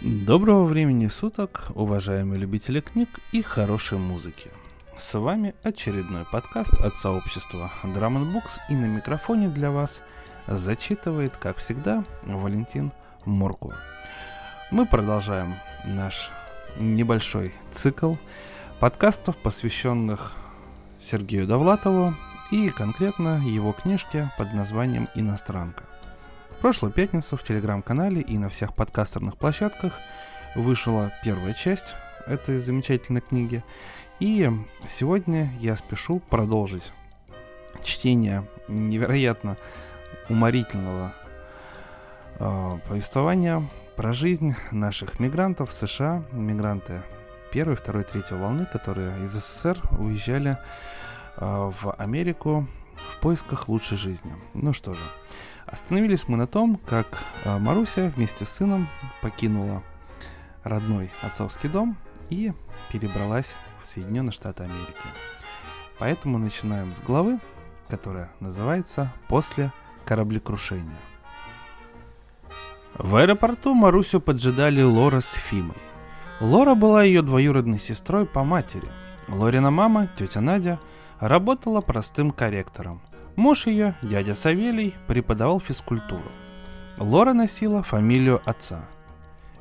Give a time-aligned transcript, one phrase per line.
[0.00, 4.48] Доброго времени суток, уважаемые любители книг и хорошей музыки.
[4.96, 10.00] С вами очередной подкаст от сообщества Drum Books и на микрофоне для вас
[10.46, 12.92] зачитывает, как всегда, Валентин
[13.24, 13.72] Мурку.
[14.70, 16.30] Мы продолжаем наш
[16.78, 18.14] небольшой цикл
[18.78, 20.32] подкастов, посвященных
[21.00, 22.14] Сергею Довлатову
[22.52, 25.82] и конкретно его книжке под названием «Иностранка».
[26.60, 29.92] Прошлую пятницу в телеграм-канале и на всех подкастерных площадках
[30.56, 31.94] вышла первая часть
[32.26, 33.62] этой замечательной книги.
[34.18, 34.50] И
[34.88, 36.90] сегодня я спешу продолжить
[37.84, 39.56] чтение невероятно
[40.28, 41.14] уморительного
[42.40, 43.62] э, повествования
[43.94, 47.04] про жизнь наших мигрантов в США, мигранты
[47.52, 50.58] первой, второй, третьей волны, которые из СССР уезжали
[51.36, 52.66] э, в Америку
[53.12, 54.34] в поисках лучшей жизни.
[54.54, 55.00] Ну что же,
[55.70, 57.06] Остановились мы на том, как
[57.44, 58.88] э, Маруся вместе с сыном
[59.20, 59.82] покинула
[60.64, 61.96] родной отцовский дом
[62.30, 62.52] и
[62.90, 65.08] перебралась в Соединенные Штаты Америки.
[65.98, 67.38] Поэтому начинаем с главы,
[67.88, 69.70] которая называется «После
[70.06, 70.98] кораблекрушения».
[72.94, 75.76] В аэропорту Марусю поджидали Лора с Фимой.
[76.40, 78.88] Лора была ее двоюродной сестрой по матери.
[79.28, 80.80] Лорина мама, тетя Надя,
[81.20, 83.02] работала простым корректором.
[83.38, 86.32] Муж ее, дядя Савелий, преподавал физкультуру.
[86.98, 88.88] Лора носила фамилию отца.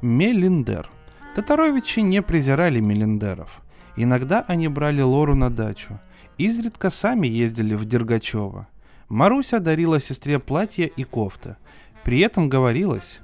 [0.02, 0.90] Мелиндер.
[1.36, 3.62] Татаровичи не презирали Мелиндеров.
[3.96, 6.00] Иногда они брали Лору на дачу.
[6.40, 8.68] Изредка сами ездили в Дергачево.
[9.10, 11.58] Маруся дарила сестре платье и кофты.
[12.04, 13.20] При этом говорилось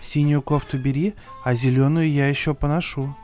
[0.00, 1.12] «Синюю кофту бери,
[1.44, 3.14] а зеленую я еще поношу».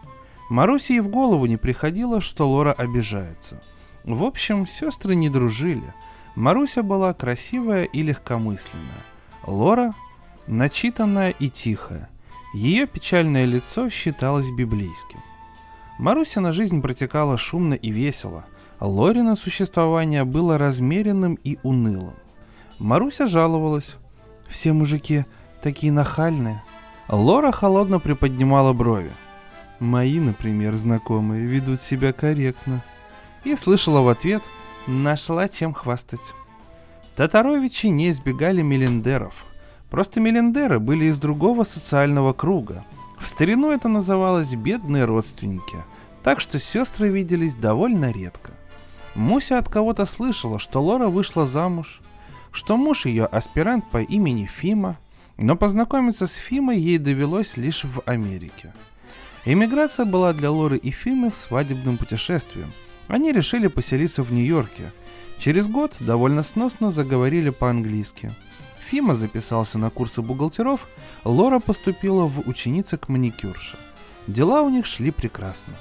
[0.50, 3.62] Марусе и в голову не приходило, что Лора обижается.
[4.04, 5.94] В общем, сестры не дружили–
[6.36, 9.04] Маруся была красивая и легкомысленная.
[9.46, 9.94] Лора–
[10.46, 12.10] начитанная и тихая.
[12.52, 15.18] Ее печальное лицо считалось библейским.
[15.98, 18.44] Марусина жизнь протекала шумно и весело.
[18.80, 22.14] Лорина существование было размеренным и унылым.
[22.78, 23.96] Маруся жаловалась.
[24.46, 25.24] «Все мужики
[25.62, 26.62] такие нахальные».
[27.08, 29.10] Лора холодно приподнимала брови.
[29.80, 32.84] «Мои, например, знакомые ведут себя корректно».
[33.44, 34.42] И слышала в ответ–
[34.86, 36.20] Нашла чем хвастать.
[37.16, 39.34] Татаровичи не избегали миллендеров.
[39.90, 42.84] Просто миллендеры были из другого социального круга.
[43.18, 45.78] В старину это называлось «бедные родственники»,
[46.22, 48.52] так что сестры виделись довольно редко.
[49.16, 52.00] Муся от кого-то слышала, что Лора вышла замуж,
[52.52, 54.98] что муж ее аспирант по имени Фима,
[55.36, 58.72] но познакомиться с Фимой ей довелось лишь в Америке.
[59.44, 62.70] Эмиграция была для Лоры и Фимы свадебным путешествием–
[63.08, 64.92] они решили поселиться в Нью-Йорке.
[65.38, 68.32] Через год довольно сносно заговорили по-английски.
[68.88, 70.86] Фима записался на курсы бухгалтеров,
[71.24, 73.76] Лора поступила в ученицы к маникюрше.
[74.26, 75.74] Дела у них шли прекрасно.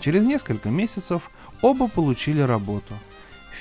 [0.00, 2.94] Через несколько месяцев оба получили работу.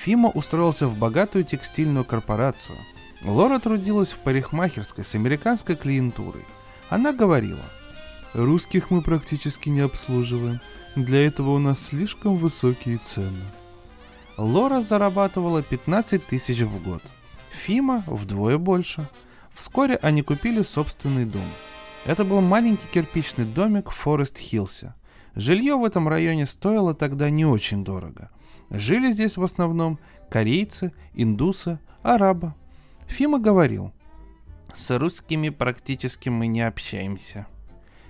[0.03, 2.77] Фима устроился в богатую текстильную корпорацию.
[3.23, 6.45] Лора трудилась в парикмахерской с американской клиентурой.
[6.89, 7.63] Она говорила,
[8.33, 10.59] «Русских мы практически не обслуживаем.
[10.95, 13.39] Для этого у нас слишком высокие цены.
[14.37, 17.01] Лора зарабатывала 15 тысяч в год.
[17.51, 19.07] Фима вдвое больше.
[19.53, 21.47] Вскоре они купили собственный дом.
[22.05, 24.93] Это был маленький кирпичный домик в Форест-Хиллсе.
[25.33, 28.29] Жилье в этом районе стоило тогда не очень дорого.
[28.69, 29.97] Жили здесь в основном
[30.29, 32.53] корейцы, индусы, арабы.
[33.07, 33.93] Фима говорил,
[34.73, 37.47] «С русскими практически мы не общаемся».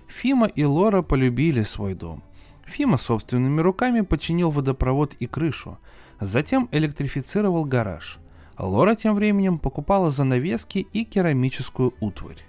[0.07, 2.23] Фима и Лора полюбили свой дом.
[2.71, 5.77] Фима собственными руками починил водопровод и крышу,
[6.19, 8.17] затем электрифицировал гараж.
[8.57, 12.43] Лора тем временем покупала занавески и керамическую утварь.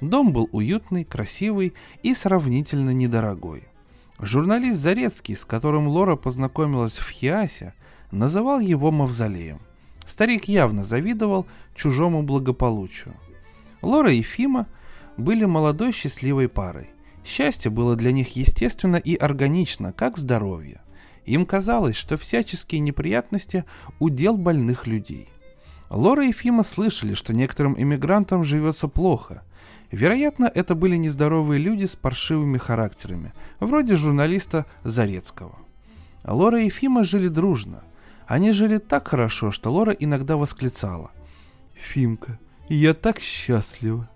[0.00, 3.64] Дом был уютный, красивый и сравнительно недорогой.
[4.18, 7.74] Журналист Зарецкий, с которым Лора познакомилась в Хиасе,
[8.10, 9.60] называл его мавзолеем.
[10.06, 13.14] Старик явно завидовал чужому благополучию.
[13.82, 14.66] Лора и Фима
[15.16, 16.90] были молодой счастливой парой.
[17.30, 20.80] Счастье было для них естественно и органично, как здоровье.
[21.26, 23.64] Им казалось, что всяческие неприятности–
[24.00, 25.28] удел больных людей.
[25.90, 29.44] Лора и Фима слышали, что некоторым иммигрантам живется плохо.
[29.92, 35.56] Вероятно, это были нездоровые люди с паршивыми характерами, вроде журналиста Зарецкого.
[36.24, 37.84] Лора и Фима жили дружно.
[38.26, 41.12] Они жили так хорошо, что Лора иногда восклицала.
[41.74, 44.10] «Фимка, я так счастлива!»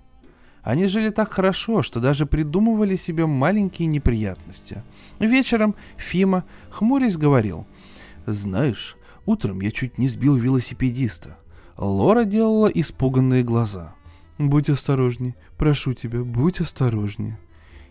[0.65, 4.83] Они жили так хорошо, что даже придумывали себе маленькие неприятности.
[5.21, 7.67] Вечером Фима, хмурясь, говорил,
[8.25, 8.97] «Знаешь,
[9.27, 11.37] утром я чуть не сбил велосипедиста».
[11.77, 13.95] Лора делала испуганные глаза.
[14.39, 17.35] «Будь осторожней, прошу тебя, будь осторожней».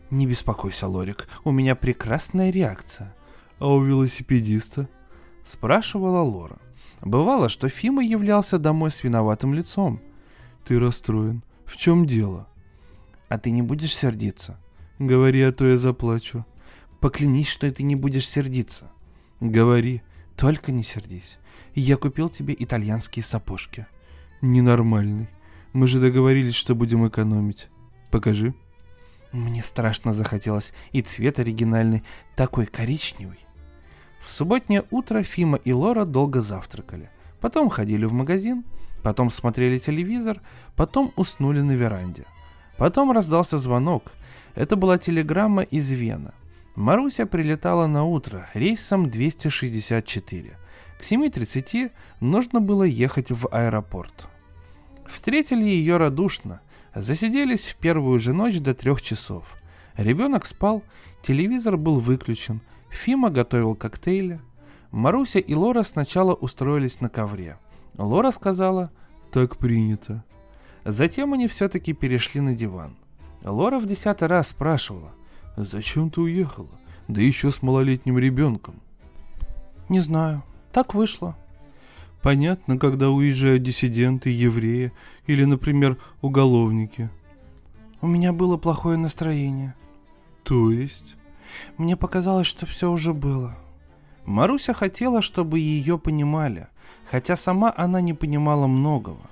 [0.09, 3.15] Не беспокойся, Лорик, у меня прекрасная реакция.
[3.59, 4.87] А у велосипедиста?
[5.43, 6.59] Спрашивала Лора.
[7.01, 9.99] Бывало, что Фима являлся домой с виноватым лицом.
[10.65, 11.43] Ты расстроен.
[11.65, 12.47] В чем дело?
[13.33, 14.59] А ты не будешь сердиться?
[14.99, 16.45] Говори, а то я заплачу.
[16.99, 18.91] Поклянись, что ты не будешь сердиться.
[19.39, 20.03] Говори.
[20.35, 21.39] Только не сердись.
[21.73, 23.87] Я купил тебе итальянские сапожки.
[24.43, 25.29] Ненормальный.
[25.73, 27.69] Мы же договорились, что будем экономить.
[28.11, 28.53] Покажи.
[29.31, 32.03] Мне страшно захотелось, и цвет оригинальный,
[32.35, 33.39] такой коричневый.
[34.23, 37.09] В субботнее утро Фима и Лора долго завтракали.
[37.41, 38.63] Потом ходили в магазин,
[39.01, 40.39] потом смотрели телевизор,
[40.75, 42.27] потом уснули на веранде.
[42.77, 44.11] Потом раздался звонок.
[44.55, 46.31] Это была телеграмма из Вены.
[46.75, 50.57] Маруся прилетала на утро рейсом 264.
[50.99, 54.27] К 7.30 нужно было ехать в аэропорт.
[55.07, 56.61] Встретили ее радушно–
[56.95, 59.45] Засиделись в первую же ночь до трех часов.
[59.97, 60.83] Ребенок спал,
[61.23, 64.39] телевизор был выключен, Фима готовил коктейли.
[64.91, 67.57] Маруся и Лора сначала устроились на ковре.
[67.97, 68.91] Лора сказала
[69.31, 70.23] «Так принято».
[70.85, 72.95] Затем они все-таки перешли на диван.
[73.43, 75.11] Лора в десятый раз спрашивала
[75.55, 76.69] «Зачем ты уехала?
[77.07, 78.75] Да еще с малолетним ребенком».
[79.89, 80.43] «Не знаю.
[80.71, 81.35] Так вышло»,
[82.23, 84.93] Понятно, когда уезжают диссиденты, евреи
[85.27, 87.09] или, например, уголовники.
[87.99, 89.75] У меня было плохое настроение.
[90.43, 91.15] То есть?
[91.77, 93.57] Мне показалось, что все уже было.
[94.25, 96.69] Маруся хотела, чтобы ее понимали,
[97.11, 99.29] хотя сама она не понимала многого.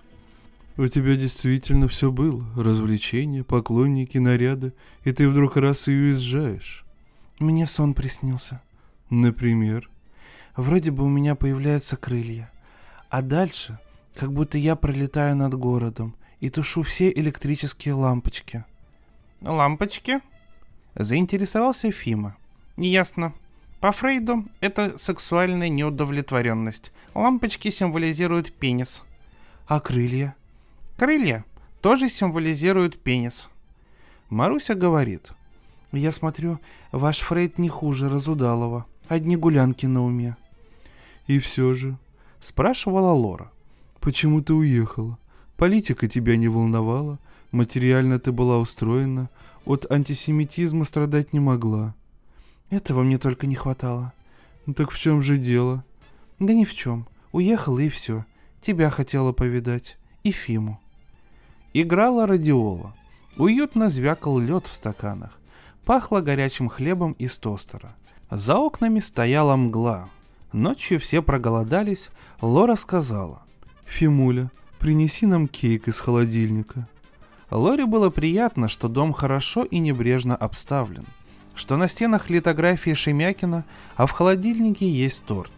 [0.81, 2.43] У тебя действительно все было.
[2.57, 4.73] Развлечения, поклонники, наряды.
[5.03, 6.85] И ты вдруг раз и уезжаешь.
[7.37, 8.63] Мне сон приснился.
[9.11, 9.87] Например?
[10.55, 12.51] Вроде бы у меня появляются крылья.
[13.09, 13.77] А дальше,
[14.15, 18.65] как будто я пролетаю над городом и тушу все электрические лампочки.
[19.41, 20.19] Лампочки?
[20.95, 22.37] Заинтересовался Фима.
[22.75, 23.35] Ясно.
[23.81, 26.91] По Фрейду это сексуальная неудовлетворенность.
[27.13, 29.03] Лампочки символизируют пенис.
[29.67, 30.35] А крылья?
[31.01, 31.45] Крылья
[31.81, 33.49] тоже символизируют пенис.
[34.29, 35.31] Маруся говорит.
[35.91, 36.59] Я смотрю,
[36.91, 38.85] ваш Фрейд не хуже Разудалова.
[39.07, 40.37] Одни гулянки на уме.
[41.25, 41.97] И все же,
[42.39, 43.51] Спрашивала Лора.
[43.99, 45.17] «Почему ты уехала?
[45.57, 47.17] Политика тебя не волновала?
[47.49, 49.31] Материально ты была устроена?
[49.65, 51.95] От антисемитизма страдать не могла?»
[52.69, 54.13] «Этого мне только не хватало».
[54.67, 55.83] «Ну так в чем же дело?»
[56.37, 57.07] «Да ни в чем.
[57.31, 58.23] Уехала и все.
[58.61, 59.97] Тебя хотела повидать.
[60.21, 60.79] И Фиму».
[61.73, 62.93] Играла радиола.
[63.37, 65.39] Уютно звякал лед в стаканах.
[65.85, 67.95] Пахло горячим хлебом из тостера.
[68.29, 70.09] За окнами стояла мгла,
[70.53, 72.09] Ночью все проголодались,
[72.41, 73.41] Лора сказала.
[73.85, 76.89] «Фимуля, принеси нам кейк из холодильника».
[77.49, 81.05] Лоре было приятно, что дом хорошо и небрежно обставлен,
[81.55, 83.63] что на стенах литографии Шемякина,
[83.95, 85.51] а в холодильнике есть торт,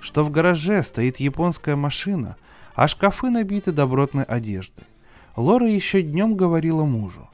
[0.00, 2.36] что в гараже стоит японская машина,
[2.74, 4.84] а шкафы набиты добротной одеждой.
[5.36, 7.28] Лора еще днем говорила мужу.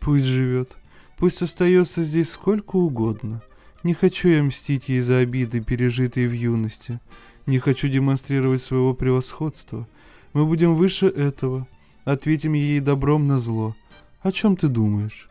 [0.00, 0.76] «Пусть живет,
[1.18, 3.42] пусть остается здесь сколько угодно.
[3.82, 6.98] Не хочу я мстить ей за обиды, пережитые в юности.
[7.44, 9.86] Не хочу демонстрировать своего превосходства.
[10.32, 11.68] Мы будем выше этого.
[12.04, 13.76] Ответим ей добром на зло.
[14.22, 15.28] О чем ты думаешь?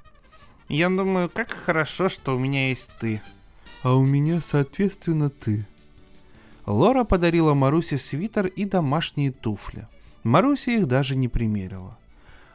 [0.69, 3.21] Я думаю, как хорошо, что у меня есть ты.
[3.83, 5.67] А у меня, соответственно, ты.
[6.65, 9.87] Лора подарила Марусе свитер и домашние туфли.
[10.25, 11.99] Маруся их даже не примерила.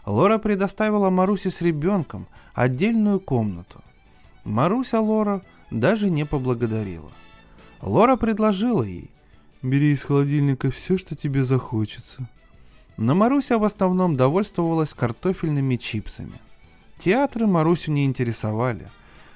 [0.05, 3.81] Лора предоставила Марусе с ребенком отдельную комнату.
[4.43, 7.13] Маруся Лора даже не поблагодарила.
[7.81, 9.09] Лора предложила ей.
[9.63, 12.29] «Бери из холодильника все, что тебе захочется».
[12.97, 16.41] Но Маруся в основном довольствовалась картофельными чипсами.
[16.99, 18.89] Театры Марусю не интересовали.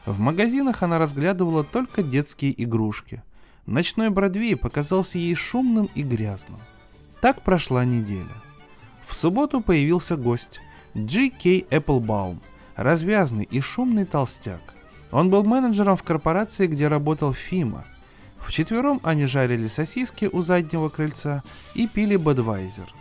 [0.07, 3.23] В магазинах она разглядывала только детские игрушки.
[3.65, 6.59] Ночной Бродвей показался ей шумным и грязным.
[7.25, 8.35] Так прошла неделя.
[9.07, 10.61] В субботу появился гость
[10.95, 12.43] Джи Кей Эпплбаум,
[12.77, 14.61] развязный и шумный толстяк.
[15.11, 17.87] Он был менеджером в корпорации, где работал Фима.
[18.41, 21.43] Вчетвером они жарили сосиски у заднего крыльца
[21.75, 22.93] и пили Бадвайзер.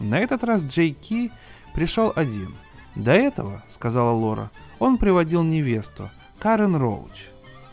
[0.00, 1.30] На этот раз Джей Ки
[1.72, 2.56] пришел один.
[2.96, 7.28] До этого, сказала Лора, он приводил невесту, Карен Роуч.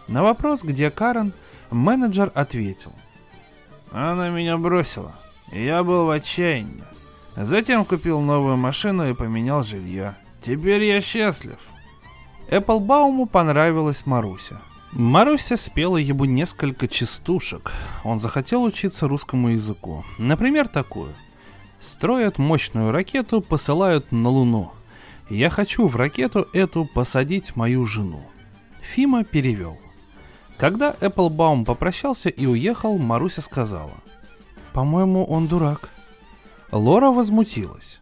[0.07, 1.33] На вопрос, где Карен,
[1.71, 2.93] менеджер ответил.
[3.89, 5.15] Она меня бросила.
[5.51, 6.83] Я был в отчаянии.
[7.35, 10.15] Затем купил новую машину и поменял жилье.
[10.41, 11.57] Теперь я счастлив.
[12.49, 14.61] Эпплбауму понравилась Маруся.
[14.91, 17.71] Маруся спела ему несколько частушек.
[18.03, 20.05] Он захотел учиться русскому языку.
[20.17, 21.13] Например, такую.
[21.81, 24.71] Строят мощную ракету, посылают на Луну.
[25.29, 28.23] Я хочу в ракету эту посадить мою жену.
[28.81, 29.77] Фима перевел.
[30.57, 33.95] Когда Эпплбаум попрощался и уехал, Маруся сказала.
[34.75, 35.89] «По-моему, он дурак».
[36.69, 38.01] Лора возмутилась.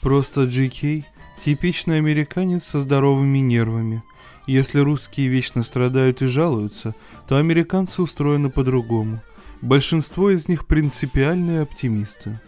[0.00, 1.06] Просто Джей
[1.44, 4.02] типичный американец со здоровыми нервами.
[4.48, 6.96] Если русские вечно страдают и жалуются,
[7.28, 9.20] то американцы устроены по-другому.
[9.62, 12.40] Большинство из них принципиальные оптимисты.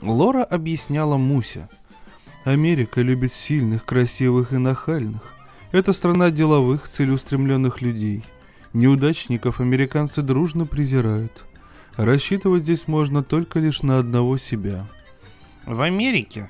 [0.00, 1.68] Лора объясняла Муся.
[2.44, 5.34] Америка любит сильных, красивых и нахальных.
[5.72, 8.24] Это страна деловых, целеустремленных людей.
[8.72, 11.47] Неудачников американцы дружно презирают.
[11.98, 14.88] Рассчитывать здесь можно только лишь на одного себя.
[15.66, 16.48] В Америке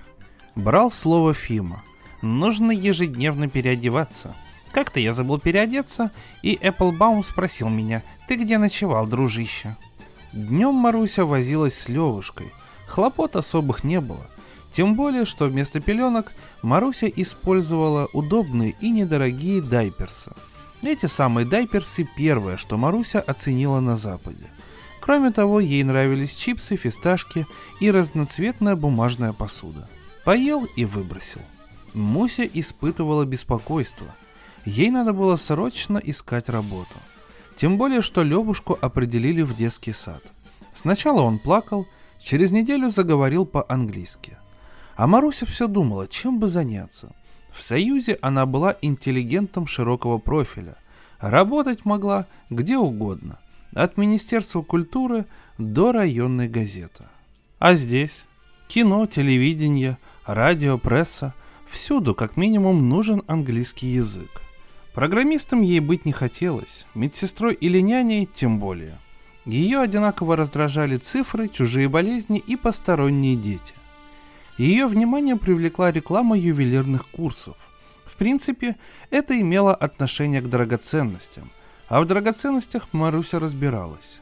[0.55, 1.83] брал слово Фима.
[2.23, 4.37] Нужно ежедневно переодеваться–
[4.73, 6.11] как-то я забыл переодеться,
[6.43, 9.77] и Эпплбаум спросил меня, «Ты где ночевал, дружище?»
[10.33, 12.53] Днем Маруся возилась с Левушкой.
[12.87, 14.27] Хлопот особых не было.
[14.71, 20.33] Тем более, что вместо пеленок Маруся использовала удобные и недорогие дайперсы.
[20.83, 24.47] Эти самые дайперсы первое, что Маруся оценила на Западе.
[25.09, 27.47] Кроме того, ей нравились чипсы, фисташки
[27.81, 29.89] и разноцветная бумажная посуда.
[30.25, 31.41] Поел и выбросил.
[31.95, 34.15] Муся испытывала беспокойство–
[34.69, 36.95] Ей надо было срочно искать работу.
[37.57, 40.23] Тем более, что Левушку определили в детский сад.
[40.75, 41.87] Сначала он плакал,
[42.21, 44.37] через неделю заговорил по-английски.
[44.95, 47.09] А Маруся все думала, чем бы заняться.
[47.51, 50.77] В Союзе она была интеллигентом широкого профиля.
[51.19, 53.39] Работать могла где угодно.
[53.79, 55.25] От Министерства культуры
[55.57, 57.05] до районной газеты.
[57.61, 58.25] А здесь?
[58.67, 61.33] Кино, телевидение, радио, пресса.
[61.69, 64.43] Всюду как минимум нужен английский язык.
[64.95, 68.99] Программистом ей быть не хотелось, медсестрой или няней тем более.
[69.47, 73.75] Ее одинаково раздражали цифры, чужие болезни и посторонние дети.
[74.57, 77.57] Ее внимание привлекла реклама ювелирных курсов.
[78.07, 78.75] В принципе,
[79.11, 81.53] это имело отношение к драгоценностям,
[81.89, 84.21] а в драгоценностях Маруся разбиралась.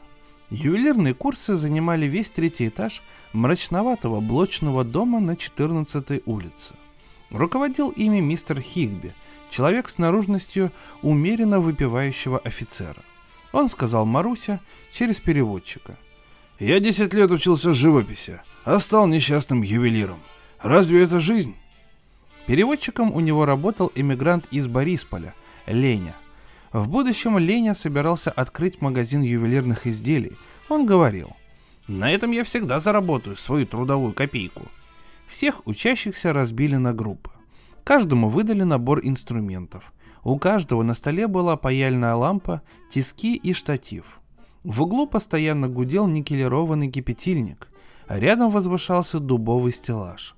[0.49, 3.01] Ювелирные курсы занимали весь третий этаж
[3.33, 6.75] мрачноватого блочного дома на 14 улице.
[7.29, 9.13] Руководил ими мистер Хигби–
[9.49, 10.71] человек с наружностью
[11.01, 13.03] умеренно выпивающего офицера.
[13.51, 14.59] Он сказал Маруся
[14.91, 15.97] через переводчика.
[16.59, 20.19] «Я десять лет учился живописи, а стал несчастным ювелиром.
[20.59, 21.55] Разве это жизнь?»
[22.45, 25.33] Переводчиком у него работал эмигрант из Борисполя,
[25.65, 26.15] Леня.
[26.73, 30.37] В будущем Леня собирался открыть магазин ювелирных изделий.
[30.69, 31.31] Он говорил,
[31.87, 34.63] «На этом я всегда заработаю свою трудовую копейку».
[35.27, 37.31] Всех учащихся разбили на группы.
[37.83, 39.93] Каждому выдали набор инструментов.
[40.23, 44.19] У каждого на столе была паяльная лампа, тиски и штатив.
[44.63, 47.69] В углу постоянно гудел никелированный кипятильник,
[48.07, 50.35] а рядом возвышался дубовый стеллаж.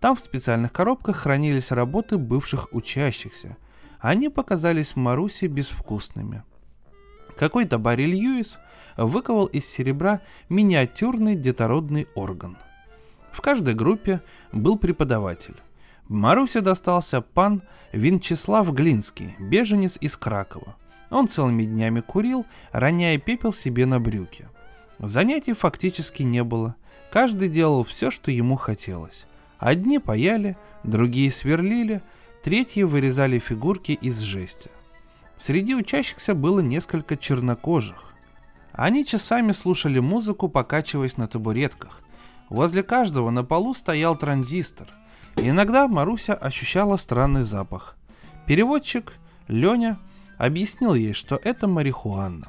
[0.00, 3.56] Там в специальных коробках хранились работы бывших учащихся.
[4.00, 6.42] Они показались Марусе безвкусными.
[7.36, 8.58] Какой-то Барри Льюис
[8.96, 12.56] выковал из серебра миниатюрный детородный орган.
[13.32, 15.56] В каждой группе был преподаватель.
[16.08, 17.62] Марусе достался пан
[17.92, 20.76] Винчеслав Глинский, беженец из Кракова.
[21.10, 24.48] Он целыми днями курил, роняя пепел себе на брюки.
[24.98, 26.74] Занятий фактически не было.
[27.12, 29.26] Каждый делал все, что ему хотелось.
[29.58, 32.02] Одни паяли, другие сверлили,
[32.42, 34.70] третьи вырезали фигурки из жести.
[35.36, 38.14] Среди учащихся было несколько чернокожих.
[38.72, 42.00] Они часами слушали музыку, покачиваясь на табуретках.
[42.48, 44.88] Возле каждого на полу стоял транзистор–
[45.40, 47.96] иногда Маруся ощущала странный запах.
[48.46, 49.14] Переводчик,
[49.46, 49.98] Леня,
[50.36, 52.48] объяснил ей, что это марихуана.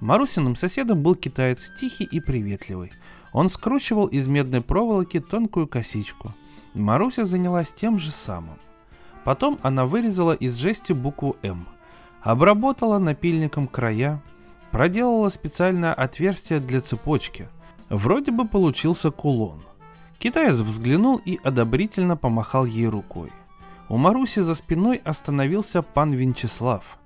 [0.00, 2.92] Марусиным соседом был китаец тихий и приветливый.
[3.32, 6.32] Он скручивал из медной проволоки тонкую косичку.
[6.74, 8.56] Маруся занялась тем же самым.
[9.28, 11.68] Потом она вырезала из жести букву «М»,
[12.22, 14.22] обработала напильником края,
[14.70, 17.50] проделала специальное отверстие для цепочки.
[17.90, 19.60] Вроде бы получился кулон.
[20.18, 23.30] Китаец взглянул и одобрительно помахал ей рукой.
[23.90, 26.96] У Маруси за спиной остановился пан Винчеслав.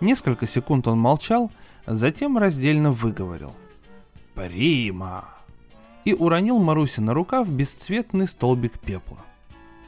[0.00, 1.50] Несколько секунд он молчал,
[1.84, 3.54] затем раздельно выговорил.
[4.36, 5.24] «Прима!»
[6.04, 9.18] и уронил Марусе на рукав бесцветный столбик пепла.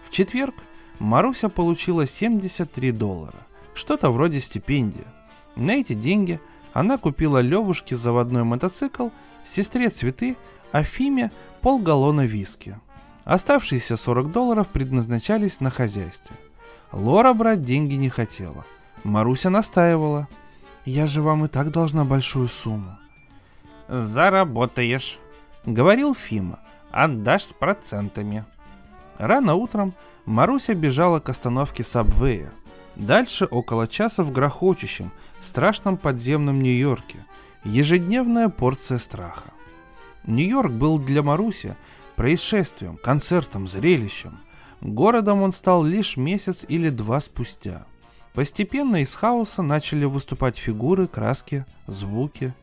[0.09, 0.57] В четверг
[0.99, 5.07] Маруся получила 73 доллара, что-то вроде стипендии.
[5.57, 6.41] На эти деньги
[6.73, 9.09] она купила Левушке заводной мотоцикл,
[9.45, 10.37] сестре цветы,
[10.73, 12.79] а Фиме полгаллона виски.
[13.25, 16.37] Оставшиеся 40 долларов предназначались на хозяйстве.
[16.93, 18.65] Лора брать деньги не хотела.
[19.03, 20.29] Маруся настаивала.
[20.85, 22.99] «Я же вам и так должна большую сумму».
[23.89, 25.19] «Заработаешь»,—
[25.65, 26.61] говорил Фима.
[26.91, 28.45] «Отдашь с процентами».
[29.17, 29.95] Рано утром
[30.27, 32.51] Маруся бежала к остановке Сабвея.
[32.97, 35.11] Дальше около часа в грохочущем,
[35.43, 37.25] страшном подземном Нью-Йорке.
[37.65, 39.53] Ежедневная порция страха.
[40.27, 41.77] Нью-Йорк был для Маруси
[42.17, 44.39] происшествием, концертом, зрелищем.
[44.81, 47.85] Городом он стал лишь месяц или два спустя.
[48.33, 52.55] Постепенно из хаоса начали выступать фигуры, краски, звуки.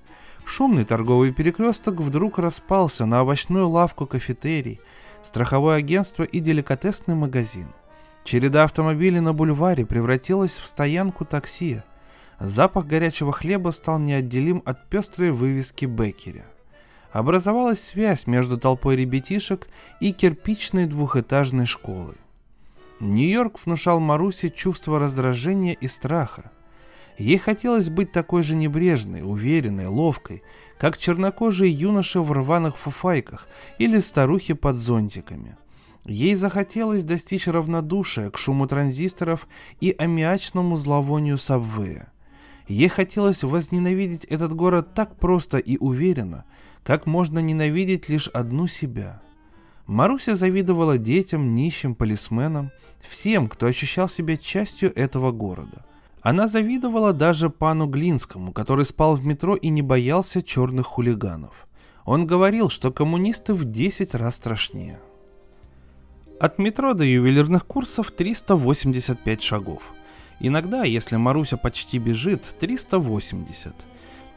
[0.45, 4.79] Шумный торговый перекресток вдруг распался на овощную лавку кафетерий,
[5.23, 7.67] страховое агентство и деликатесный магазин.
[8.23, 11.81] Череда автомобилей на бульваре превратилась в стоянку такси.
[12.39, 16.45] Запах горячего хлеба стал неотделим от пестрой вывески Беккеря.
[17.11, 19.67] Образовалась связь между толпой ребятишек
[19.99, 22.15] и кирпичной двухэтажной школой.
[22.99, 26.51] Нью-Йорк внушал Марусе чувство раздражения и страха.
[27.17, 30.43] Ей хотелось быть такой же небрежной, уверенной, ловкой,
[30.81, 33.47] как чернокожие юноши в рваных фуфайках
[33.77, 35.55] или старухи под зонтиками.
[36.05, 39.47] Ей захотелось достичь равнодушия к шуму транзисторов
[39.79, 42.11] и аммиачному зловонию сабвея.
[42.67, 46.45] Ей хотелось возненавидеть этот город так просто и уверенно,
[46.83, 49.21] как можно ненавидеть лишь одну себя.
[49.85, 52.71] Маруся завидовала детям, нищим, полисменам,
[53.07, 55.85] всем, кто ощущал себя частью этого города.
[56.21, 61.67] Она завидовала даже пану Глинскому, который спал в метро и не боялся черных хулиганов.
[62.05, 64.99] Он говорил, что коммунисты в 10 раз страшнее.
[66.39, 69.93] От метро до ювелирных курсов 385 шагов.
[70.39, 73.75] Иногда, если Маруся почти бежит, 380.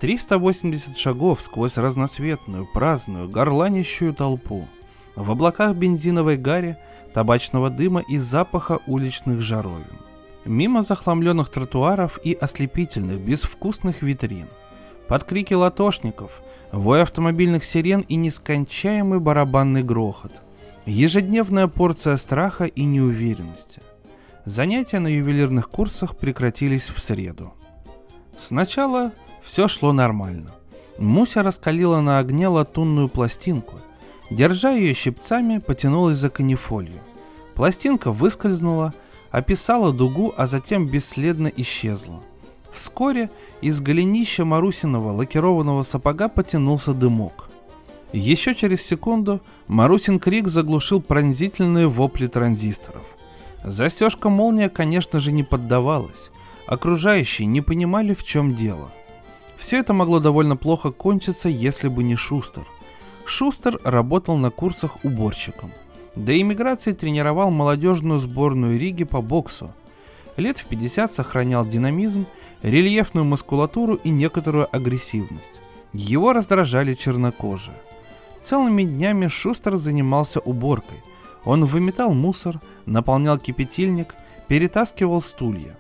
[0.01, 4.69] 380 шагов сквозь разноцветную, праздную, горланищую толпу.
[5.17, 6.77] В облаках бензиновой гари,
[7.15, 10.04] табачного дыма и запаха уличных жаровин.
[10.45, 14.49] Мимо захламленных тротуаров и ослепительных, безвкусных витрин.
[15.09, 20.33] Под крики латошников, вой автомобильных сирен и нескончаемый барабанный грохот.
[20.87, 23.81] Ежедневная порция страха и неуверенности.
[24.45, 27.55] Занятия на ювелирных курсах прекратились в среду.
[28.37, 30.55] Сначала все шло нормально.
[30.99, 33.77] Муся раскалила на огне латунную пластинку.
[34.31, 37.01] Держа ее щипцами, потянулась за канифолью.
[37.55, 38.93] Пластинка выскользнула,
[39.35, 42.23] описала дугу, а затем бесследно исчезла.
[42.73, 47.51] Вскоре из голенища Марусиного лакированного сапога потянулся дымок.
[48.13, 53.03] Еще через секунду Марусин крик заглушил пронзительные вопли транзисторов.
[53.65, 56.31] Застежка молния, конечно же, не поддавалась.
[56.69, 58.93] Окружающие не понимали, в чем дело.
[59.57, 62.69] Все это могло довольно плохо кончиться, если бы не Шустер.
[63.25, 65.73] Шустер работал на курсах уборщиком–
[66.17, 69.75] до иммиграции тренировал молодежную сборную Риги по боксу.
[70.37, 72.27] Лет в 50 сохранял динамизм,
[72.63, 75.61] рельефную мускулатуру и некоторую агрессивность.
[75.93, 77.77] Его раздражали чернокожие.
[78.43, 80.99] Целыми днями Шустер занимался уборкой.
[81.45, 84.15] Он выметал мусор, наполнял кипятильник,
[84.49, 85.77] перетаскивал стулья.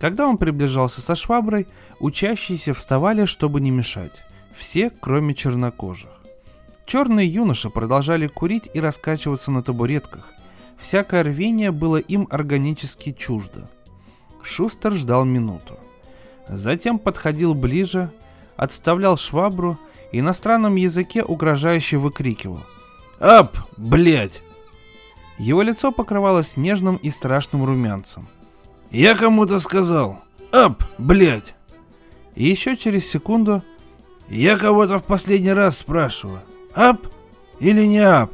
[0.00, 1.68] Когда он приближался со шваброй,
[2.00, 4.24] учащиеся вставали, чтобы не мешать.
[4.56, 6.10] Все, кроме чернокожих.
[6.92, 10.30] Черные юноши продолжали курить и раскачиваться на табуретках.
[10.76, 13.70] Всякое рвение было им органически чуждо.
[14.42, 15.78] Шустер ждал минуту.
[16.46, 18.12] Затем подходил ближе,
[18.58, 19.78] отставлял швабру
[20.12, 22.60] и на странном языке угрожающе выкрикивал.
[23.20, 24.42] «Ап, блядь!»
[25.38, 28.28] Его лицо покрывалось нежным и страшным румянцем.
[28.90, 30.18] «Я кому-то сказал!
[30.52, 31.54] Ап, блядь!»
[32.34, 33.62] И еще через секунду
[34.28, 36.42] «Я кого-то в последний раз спрашиваю.
[36.74, 37.06] Ап
[37.60, 38.32] или не ап?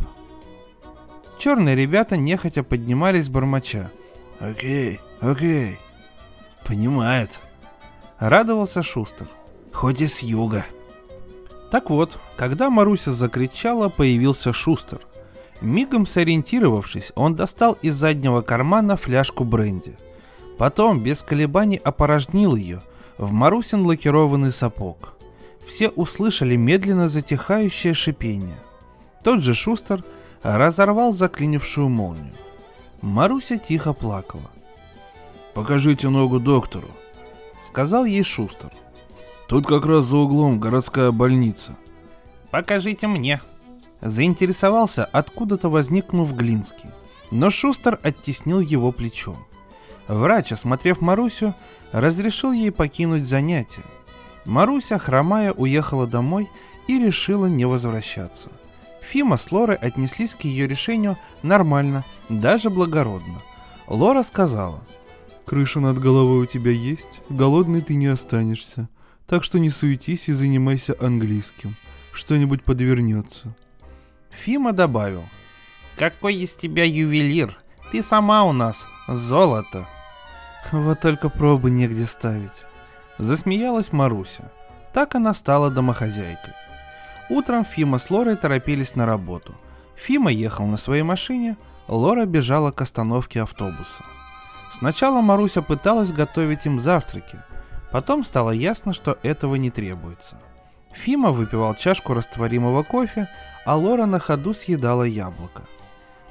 [1.38, 3.90] Черные ребята нехотя поднимались бормоча.
[4.38, 5.78] Окей, окей.
[6.64, 7.40] Понимает.
[8.18, 9.28] Радовался Шустер.
[9.72, 10.66] Хоть и с юга.
[11.72, 15.00] Так вот, когда Маруся закричала, появился Шустер.
[15.60, 19.96] Мигом сориентировавшись, он достал из заднего кармана фляжку бренди.
[20.56, 22.82] Потом, без колебаний, опорожнил ее
[23.18, 25.17] в Марусин лакированный сапог
[25.68, 28.58] все услышали медленно затихающее шипение.
[29.22, 30.02] Тот же Шустер
[30.42, 32.34] разорвал заклинившую молнию.
[33.02, 34.50] Маруся тихо плакала.
[35.54, 36.88] «Покажите ногу доктору»,—
[37.62, 38.72] сказал ей Шустер.
[39.46, 41.76] «Тут как раз за углом городская больница».
[42.50, 43.40] «Покажите мне»,—
[44.00, 46.90] заинтересовался откуда-то возникнув Глинский.
[47.30, 49.36] Но Шустер оттеснил его плечом.
[50.06, 51.54] Врач, осмотрев Марусю,
[51.92, 53.84] разрешил ей покинуть занятие.
[54.44, 56.48] Маруся, хромая, уехала домой
[56.86, 58.50] и решила не возвращаться.
[59.02, 63.42] Фима с Лорой отнеслись к ее решению нормально, даже благородно.
[63.86, 64.82] Лора сказала,
[65.46, 68.88] «Крыша над головой у тебя есть, голодный ты не останешься,
[69.26, 71.74] так что не суетись и занимайся английским,
[72.12, 73.54] что-нибудь подвернется».
[74.30, 75.24] Фима добавил,
[75.96, 77.58] «Какой из тебя ювелир?
[77.90, 79.88] Ты сама у нас золото.
[80.70, 82.67] Вот только пробы негде ставить.
[83.18, 84.50] Засмеялась Маруся.
[84.92, 86.54] Так она стала домохозяйкой.
[87.30, 89.54] Утром Фима с Лорой торопились на работу.
[89.96, 91.56] Фима ехал на своей машине,
[91.88, 94.02] Лора бежала к остановке автобуса.
[94.70, 97.42] Сначала Маруся пыталась готовить им завтраки,
[97.90, 100.40] потом стало ясно, что этого не требуется.
[100.92, 103.28] Фима выпивал чашку растворимого кофе,
[103.64, 105.62] а Лора на ходу съедала яблоко.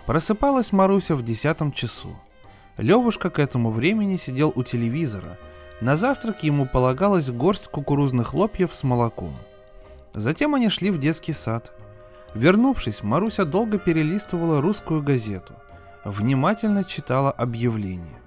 [0.06, 2.16] Просыпалась Маруся в десятом часу.
[2.78, 5.38] Левушка к этому времени сидел у телевизора.
[5.80, 9.34] На завтрак ему полагалась горсть кукурузных хлопьев с молоком.
[10.14, 11.72] Затем они шли в детский сад.
[12.34, 15.54] Вернувшись, Маруся долго перелистывала русскую газету.
[16.04, 18.20] Внимательно читала объявления.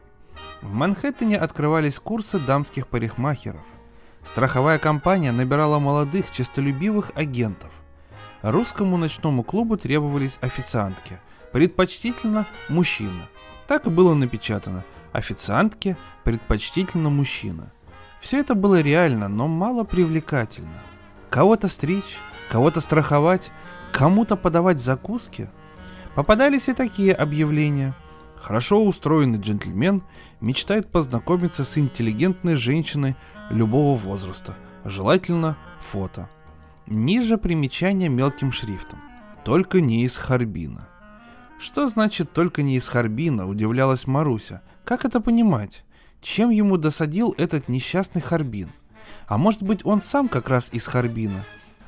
[0.62, 3.62] В Манхэттене открывались курсы дамских парикмахеров.
[4.24, 7.70] Страховая компания набирала молодых, честолюбивых агентов.
[8.42, 11.18] Русскому ночному клубу требовались официантки,
[11.52, 13.22] предпочтительно мужчина.
[13.66, 14.84] Так и было напечатано.
[15.12, 17.72] Официантке предпочтительно мужчина.
[18.20, 20.82] Все это было реально, но мало привлекательно.
[21.30, 22.18] Кого-то стричь,
[22.50, 23.50] кого-то страховать,
[23.92, 25.48] кому-то подавать закуски.
[26.14, 27.94] Попадались и такие объявления.
[28.36, 30.02] Хорошо устроенный джентльмен
[30.40, 33.16] мечтает познакомиться с интеллигентной женщиной
[33.50, 36.28] любого возраста, желательно фото.
[36.86, 39.00] Ниже примечание мелким шрифтом.
[39.44, 40.88] Только не из Харбина.
[41.58, 44.62] Что значит только не из Харбина, удивлялась Маруся.
[44.90, 45.84] Как это понимать?
[46.20, 48.70] Чем ему досадил этот несчастный Харбин?
[49.28, 51.44] А может быть он сам как раз из Харбина?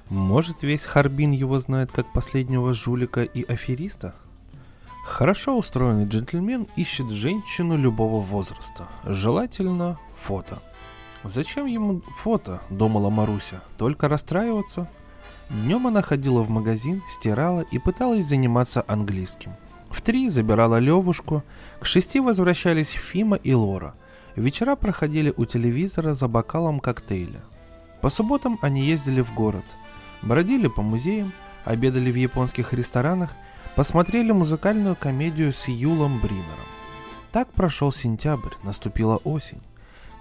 [0.09, 4.15] Может весь Харбин его знает как последнего жулика и афериста?
[5.05, 10.63] Хорошо устроенный джентльмен ищет женщину любого возраста, желательно фото.
[11.25, 14.89] Зачем ему фото, думала Маруся, только расстраиваться?
[15.51, 19.57] Днем она ходила в магазин, стирала и пыталась заниматься английским.
[19.93, 21.45] В три забирала Левушку,
[21.83, 23.95] к шести возвращались Фима и Лора.
[24.37, 27.41] Вечера проходили у телевизора за бокалом коктейля.
[28.01, 29.65] По субботам они ездили в город,
[30.23, 31.33] бродили по музеям,
[31.65, 33.31] обедали в японских ресторанах,
[33.75, 36.69] посмотрели музыкальную комедию с Юлом Бринером.
[37.33, 39.61] Так прошел сентябрь, наступила осень.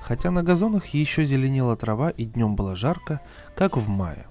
[0.02, 3.22] Хотя на газонах еще зеленела трава и днем было жарко,
[3.56, 4.26] как в мае.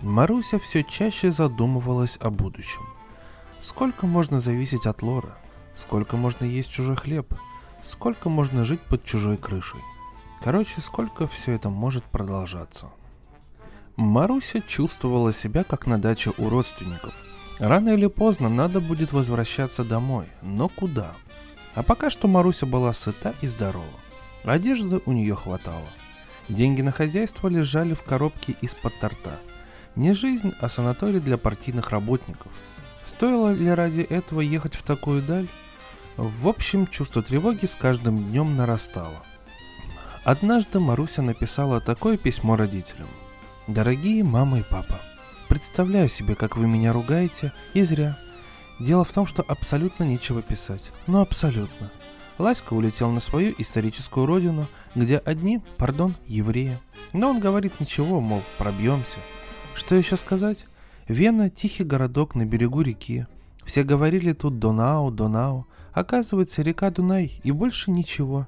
[0.00, 2.86] Маруся все чаще задумывалась о будущем.
[3.58, 5.38] Сколько можно зависеть от Лора?
[5.78, 7.32] Сколько можно есть чужой хлеб?
[7.84, 9.78] Сколько можно жить под чужой крышей?
[10.42, 12.86] Короче, сколько все это может продолжаться?
[13.94, 17.14] Маруся чувствовала себя как на даче у родственников.
[17.60, 21.12] Рано или поздно надо будет возвращаться домой, но куда?
[21.76, 23.86] А пока что Маруся была сыта и здорова.
[24.42, 25.86] Одежды у нее хватало.
[26.48, 29.38] Деньги на хозяйство лежали в коробке из-под торта.
[29.94, 32.50] Не жизнь, а санаторий для партийных работников.
[33.04, 35.48] Стоило ли ради этого ехать в такую даль?
[36.18, 39.22] В общем, чувство тревоги с каждым днем нарастало.
[40.24, 43.06] Однажды Маруся написала такое письмо родителям.
[43.68, 44.98] «Дорогие мама и папа,
[45.48, 48.18] представляю себе, как вы меня ругаете, и зря.
[48.80, 50.90] Дело в том, что абсолютно нечего писать.
[51.06, 51.92] Ну, абсолютно.
[52.36, 56.80] Ласька улетел на свою историческую родину, где одни, пардон, евреи.
[57.12, 59.18] Но он говорит ничего, мол, пробьемся.
[59.76, 60.66] Что еще сказать?
[61.06, 63.26] Вена– тихий городок на берегу реки.
[63.64, 65.67] Все говорили тут Донау, Донау.
[65.98, 68.46] Оказывается, река Дунай и больше ничего.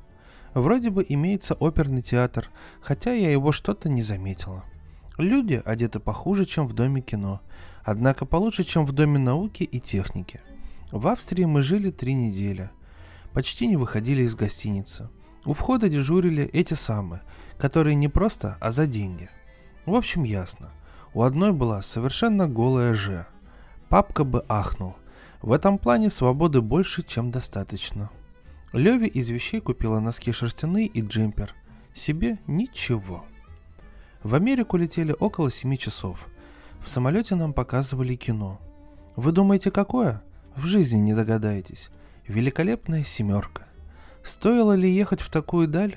[0.55, 2.49] Вроде бы имеется оперный театр,
[2.81, 4.65] хотя я его что-то не заметила.
[5.19, 7.41] Люди одеты похуже, чем в Доме кино,
[7.85, 10.41] однако получше, чем в Доме науки и техники.
[10.91, 12.71] В Австрии мы жили три недели–
[13.33, 15.09] почти не выходили из гостиницы.
[15.45, 17.23] У входа дежурили эти самые,
[17.59, 19.31] которые не просто, а за деньги.
[19.87, 20.71] В общем, ясно.
[21.15, 23.27] У одной была совершенно голая Ж.
[23.89, 24.97] Папка бы ахнул.
[25.43, 28.11] В этом плане свободы больше, чем достаточно.
[28.73, 31.55] Леви из вещей купила носки шерстяные и джемпер.
[31.95, 33.25] Себе ничего.
[34.23, 36.27] В Америку летели около 7 часов.
[36.85, 38.61] В самолете нам показывали кино.
[39.17, 40.23] Вы думаете, какое?
[40.57, 41.89] В жизни не догадаетесь.
[42.29, 43.67] Великолепная семерка.
[44.23, 45.97] Стоило ли ехать в такую даль?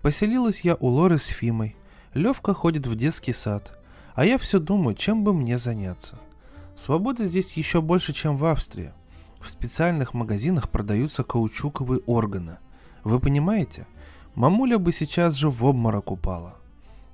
[0.00, 1.76] Поселилась я у Лоры с Фимой.
[2.14, 3.78] Левка ходит в детский сад.
[4.14, 6.18] А я все думаю, чем бы мне заняться.
[6.76, 8.92] Свободы здесь еще больше, чем в Австрии.
[9.40, 12.58] В специальных магазинах продаются каучуковые органы.
[13.04, 13.86] Вы понимаете?
[14.34, 16.56] Мамуля бы сейчас же в обморок упала.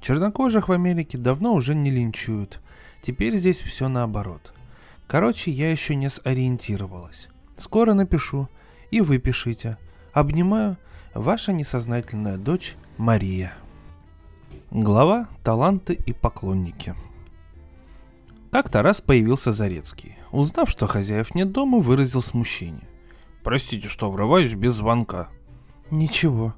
[0.01, 2.61] Чернокожих в Америке давно уже не линчуют.
[3.03, 4.55] Теперь здесь все наоборот.
[5.07, 7.29] Короче, я еще не сориентировалась.
[7.57, 8.49] Скоро напишу.
[8.91, 9.77] И вы пишите.
[10.13, 10.79] Обнимаю.
[11.13, 13.53] Ваша несознательная дочь Мария.
[14.71, 16.95] Глава «Таланты и поклонники».
[18.51, 20.17] Как-то раз появился Зарецкий.
[20.33, 22.89] Узнав, что хозяев нет дома, выразил смущение.
[23.45, 25.29] Простите, что врываюсь без звонка.
[25.91, 26.55] Ничего,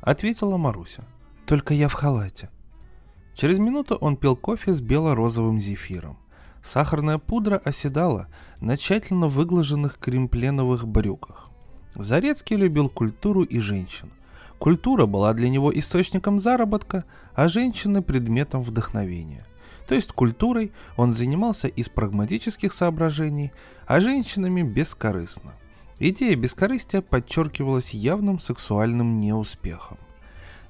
[0.00, 1.04] ответила Маруся.
[1.46, 2.50] Только я в халате.
[3.34, 6.18] Через минуту он пил кофе с бело-розовым зефиром.
[6.62, 8.28] Сахарная пудра оседала
[8.60, 11.50] на тщательно выглаженных кремпленовых брюках.
[11.94, 14.10] Зарецкий любил культуру и женщин.
[14.58, 19.46] Культура была для него источником заработка, а женщины– предметом вдохновения.
[19.86, 23.52] То есть культурой он занимался из прагматических соображений,
[23.86, 25.54] а женщинами бескорыстно.
[25.98, 29.98] Идея бескорыстия подчеркивалась явным сексуальным неуспехом.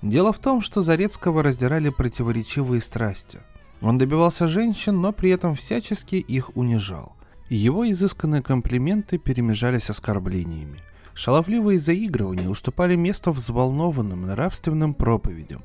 [0.02, 3.40] Дело в том, что Зарецкого раздирали противоречивые страсти–
[3.80, 7.14] он добивался женщин, но при этом всячески их унижал.
[7.48, 10.80] Его изысканные комплименты перемежались оскорблениями.
[11.14, 15.62] Шаловливые заигрывания уступали место взволнованным нравственным проповедям.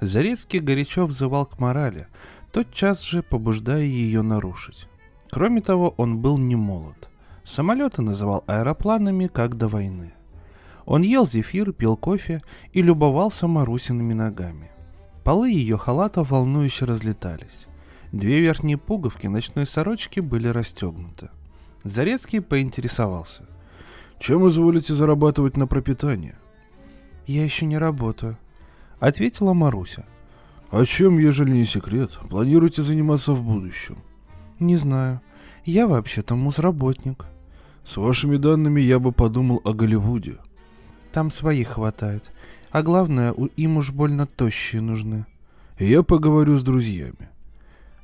[0.00, 2.06] Зарецкий горячо взывал к морали,
[2.52, 4.88] тотчас же побуждая ее нарушить.
[5.30, 7.08] Кроме того, он был не молод.
[7.44, 10.12] Самолеты называл аэропланами, как до войны.
[10.84, 14.70] Он ел зефир, пил кофе и любовался Марусиными ногами.
[15.24, 17.66] Полы ее халата волнующе разлетались.
[18.12, 21.28] Две верхние пуговки ночной сорочки были расстегнуты.
[21.84, 23.46] Зарецкий поинтересовался.
[24.18, 26.36] «Чем изволите зарабатывать на пропитание?»
[27.26, 28.38] «Я еще не работаю»,—
[29.00, 30.06] ответила Маруся.
[30.70, 33.98] «А чем, ежели не секрет, планируете заниматься в будущем?»
[34.58, 35.20] «Не знаю.
[35.64, 37.24] Я вообще-то мусработник».
[37.84, 40.36] «С вашими данными я бы подумал о Голливуде».
[41.12, 42.30] «Там своих хватает.
[42.70, 45.24] А главное, им уж больно тощие нужны.
[45.78, 47.30] Я поговорю с друзьями.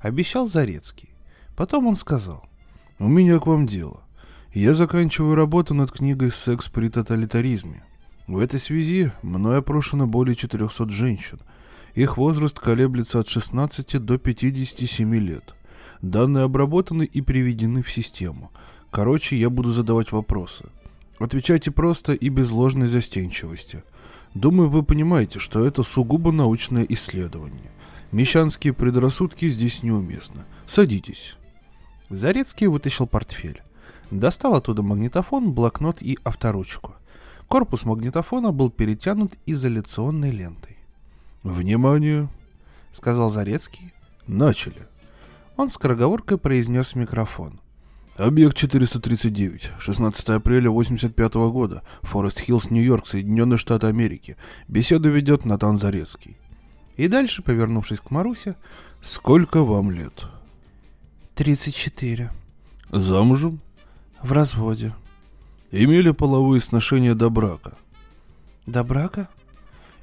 [0.01, 1.11] Обещал Зарецкий.
[1.57, 2.45] Потом он сказал.
[2.99, 4.05] У меня к вам дело.
[4.53, 7.83] Я заканчиваю работу над книгой «Секс при тоталитаризме».
[8.29, 11.41] В этой связи мной опрошено более 400 женщин.
[11.95, 15.55] Их возраст колеблется от 16 до 57 лет.
[16.03, 18.51] Данные обработаны и приведены в систему.
[18.91, 20.67] Короче, я буду задавать вопросы.
[21.19, 23.83] Отвечайте просто и без ложной застенчивости–
[24.35, 27.71] Думаю, вы понимаете, что это сугубо научное исследование.
[28.11, 30.45] Мещанские предрассудки здесь неуместны.
[30.67, 31.37] Садитесь.
[32.11, 33.63] Зарецкий вытащил портфель.
[34.11, 36.95] Достал оттуда магнитофон, блокнот и авторучку.
[37.47, 40.74] Корпус магнитофона был перетянут изоляционной лентой.
[41.45, 42.29] «Внимание!»—
[42.91, 43.93] сказал Зарецкий.
[44.27, 44.89] «Начали!»
[45.57, 47.61] Он скороговоркой произнес в микрофон.
[48.17, 54.37] Объект 439, 16 апреля 85 года, Форест Хиллс, Нью-Йорк, Соединенные Штаты Америки.
[54.69, 56.39] Беседу ведет Натан Зарецкий.
[56.97, 58.55] И дальше, повернувшись к Марусе,
[59.03, 60.27] «Сколько вам лет?»
[61.37, 62.31] «34».
[62.91, 63.61] «Замужем?»
[64.23, 64.95] «В разводе».
[65.71, 67.77] «Имели половые сношения до брака?»
[68.65, 69.29] «До брака?»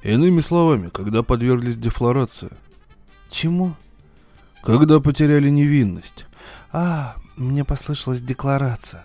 [0.02, 2.50] «Иными словами, когда подверглись дефлорации».
[3.30, 3.74] «Чему?»
[4.62, 6.26] «Когда потеряли невинность».
[6.72, 9.04] «А, мне послышалась декларация.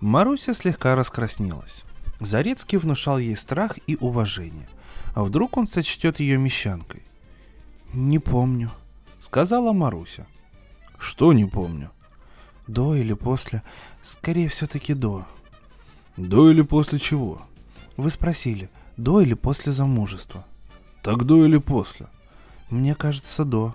[0.00, 1.84] Маруся слегка раскраснелась.
[2.18, 4.68] Зарецкий внушал ей страх и уважение.
[5.14, 7.02] А вдруг он сочтет ее мещанкой?
[7.92, 8.70] «Не помню»,—
[9.18, 10.26] сказала Маруся.
[10.98, 11.90] «Что не помню?»
[12.66, 13.62] «До или после?
[14.02, 15.26] Скорее все-таки до».
[16.16, 17.42] «До или после чего?»
[17.96, 20.44] «Вы спросили, до или после замужества?»
[21.02, 22.06] «Так до или после?»
[22.70, 23.74] «Мне кажется, до».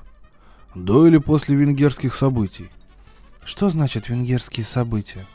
[0.76, 2.70] «До или после венгерских событий?»
[3.48, 5.26] Что значит венгерские события?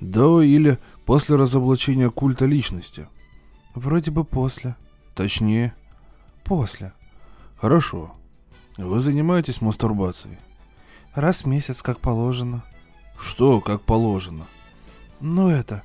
[0.00, 3.08] До или после разоблачения культа личности?
[3.74, 4.76] Вроде бы после.
[5.14, 5.72] Точнее?
[6.44, 6.92] После.
[7.56, 8.14] Хорошо.
[8.76, 10.36] Вы занимаетесь мастурбацией?
[11.14, 12.64] Раз в месяц, как положено.
[13.18, 14.44] Что, как положено?
[15.18, 15.84] Ну это,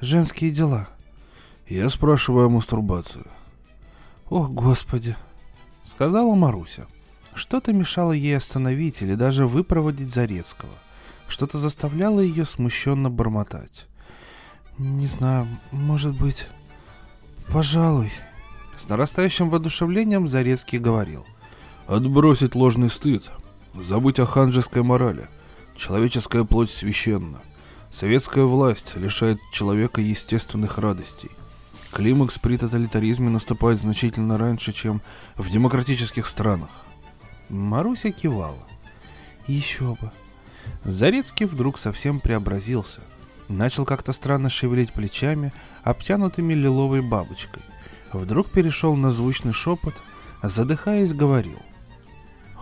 [0.00, 0.88] женские дела.
[1.68, 3.24] Я спрашиваю о мастурбации.
[4.30, 5.16] Ох, господи,
[5.82, 6.86] сказала Маруся.
[7.34, 10.72] Что-то мешало ей остановить или даже выпроводить Зарецкого.
[11.26, 13.86] Что-то заставляло ее смущенно бормотать.
[14.78, 16.46] «Не знаю, может быть...
[17.48, 18.12] Пожалуй...»
[18.76, 21.26] С нарастающим воодушевлением Зарецкий говорил.
[21.88, 23.28] «Отбросить ложный стыд,
[23.74, 25.28] забыть о ханжеской морали.
[25.74, 27.40] Человеческая плоть священна.
[27.90, 31.30] Советская власть лишает человека естественных радостей.
[31.96, 35.00] Климакс при тоталитаризме наступает значительно раньше, чем
[35.36, 36.68] в демократических странах».
[37.48, 38.68] Маруся кивала.
[39.46, 40.12] «Еще бы»,
[40.84, 43.00] Зарецкий вдруг совсем преобразился.
[43.48, 45.54] Начал как-то странно шевелить плечами,
[45.84, 47.62] обтянутыми лиловой бабочкой.
[48.12, 49.94] Вдруг перешел на звучный шепот,
[50.42, 51.62] задыхаясь, говорил.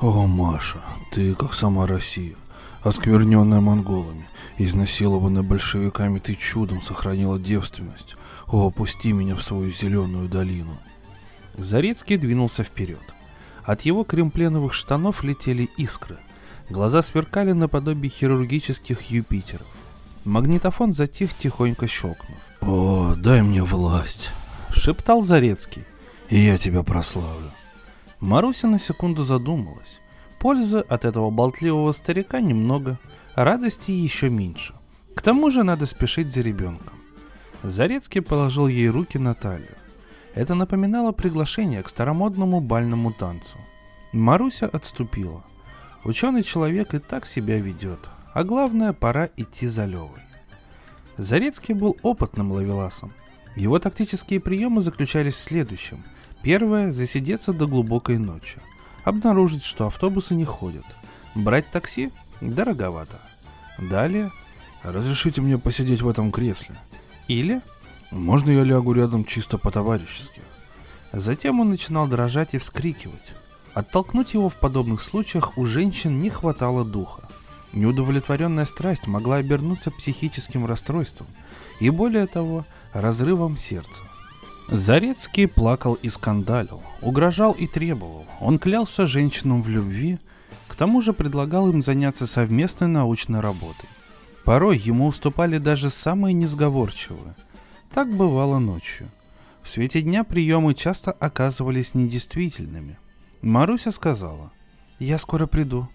[0.00, 0.78] «О, Маша,
[1.10, 2.36] ты как сама Россия,
[2.84, 8.14] оскверненная монголами, изнасилованная большевиками, ты чудом сохранила девственность.
[8.54, 10.78] О, опусти меня в свою зеленую долину!»
[11.58, 13.14] Зарецкий двинулся вперед.
[13.64, 16.18] От его кремпленовых штанов летели искры–
[16.70, 19.66] Глаза сверкали наподобие хирургических Юпитеров.
[20.24, 22.38] Магнитофон затих, тихонько щелкнув.
[22.62, 24.30] «О, дай мне власть!»—
[24.70, 25.84] шептал Зарецкий.
[26.30, 27.50] «И я тебя прославлю».
[28.20, 30.00] Маруся на секунду задумалась.
[30.38, 32.98] Пользы от этого болтливого старика немного,
[33.34, 34.74] радости еще меньше.
[35.14, 36.98] К тому же надо спешить за ребенком.
[37.64, 39.74] Зарецкий положил ей руки на талию.
[40.35, 43.57] Это напоминало приглашение к старомодному бальному танцу.
[44.12, 45.42] Маруся отступила.
[46.05, 48.00] Ученый человек и так себя ведет,
[48.35, 50.20] а главное, пора идти за Левой.
[51.16, 53.12] Зарецкий был опытным ловеласом.
[53.57, 56.05] Его тактические приемы заключались в следующем.
[56.42, 58.59] Первое– засидеться до глубокой ночи.
[59.05, 60.85] Обнаружить, что автобусы не ходят.
[61.35, 63.22] Брать такси– дороговато.
[63.79, 64.33] Далее–
[64.83, 66.79] разрешите мне посидеть в этом кресле.
[67.28, 67.62] Или
[68.10, 70.42] можно я лягу рядом чисто по-товарищески?
[71.12, 73.34] Затем он начинал дрожать и вскрикивать.
[73.72, 77.28] Оттолкнуть его в подобных случаях у женщин не хватало духа.
[77.72, 81.26] Неудовлетворенная страсть могла обернуться психическим расстройством
[81.80, 84.02] и, более того, разрывом сердца.
[84.68, 88.26] Зарецкий плакал и скандалил, угрожал и требовал.
[88.40, 90.18] Он клялся женщинам в любви,
[90.68, 93.88] к тому же предлагал им заняться совместной научной работой.
[94.44, 97.35] Порой ему уступали даже самые несговорчивые.
[97.90, 99.11] Так бывало ночью.
[99.62, 102.98] В свете дня приемы часто оказывались недействительными.
[103.40, 104.52] Маруся сказала,
[104.98, 105.88] «Я скоро приду».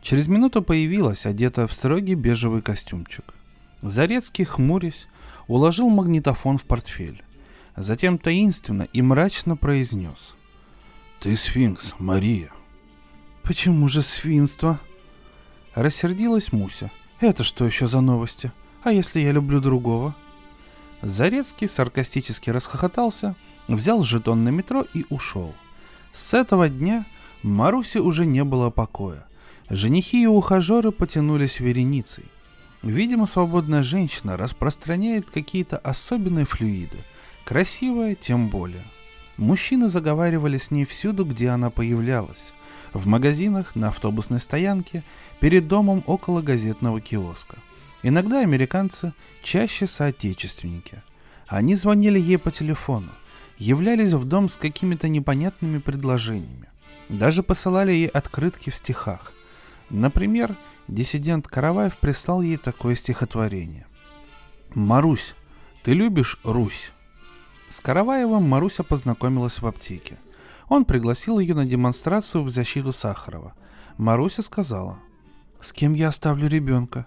[0.00, 3.34] Через минуту появилась, одетая в строгий бежевый костюмчик.
[3.82, 5.08] Зарецкий, хмурясь,
[5.48, 7.22] уложил магнитофон в портфель.
[7.76, 10.34] Затем таинственно и мрачно произнес.
[11.20, 12.50] «Ты сфинкс, Мария».
[13.42, 14.78] «Почему же свинство?»
[15.74, 16.90] Рассердилась Муся.
[17.22, 18.50] «Это что еще за новости?
[18.82, 20.16] А если я люблю другого?»
[21.02, 23.36] Зарецкий саркастически расхохотался,
[23.68, 25.54] взял жетон на метро и ушел.
[26.12, 27.06] С этого дня
[27.44, 29.24] Марусе уже не было покоя.
[29.70, 32.24] Женихи и ухажеры потянулись вереницей.
[32.82, 36.98] Видимо, свободная женщина распространяет какие-то особенные флюиды.
[37.44, 38.82] Красивая тем более.
[39.36, 42.52] Мужчины заговаривали с ней всюду, где она появлялась.
[42.92, 45.02] В магазинах, на автобусной стоянке,
[45.40, 47.56] перед домом около газетного киоска.
[48.02, 51.02] Иногда американцы, чаще соотечественники.
[51.46, 53.10] Они звонили ей по телефону
[53.62, 56.68] являлись в дом с какими-то непонятными предложениями.
[57.08, 59.32] Даже посылали ей открытки в стихах.
[59.88, 60.56] Например,
[60.88, 63.86] диссидент Караваев прислал ей такое стихотворение.
[64.74, 65.34] «Марусь,
[65.82, 66.92] ты любишь Русь?»
[67.68, 70.18] С Караваевым Маруся познакомилась в аптеке.
[70.72, 73.52] Он пригласил ее на демонстрацию в защиту Сахарова.
[73.98, 75.00] Маруся сказала,
[75.60, 77.06] «С кем я оставлю ребенка?»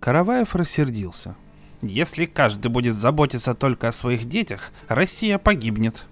[0.00, 1.36] Караваев рассердился–
[1.82, 6.06] если каждый будет заботиться только о своих детях, Россия погибнет.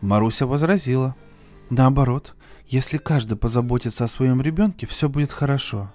[0.00, 1.14] Маруся возразила.
[1.68, 2.34] Наоборот,
[2.66, 5.92] если каждый позаботится о своем ребенке, все будет хорошо.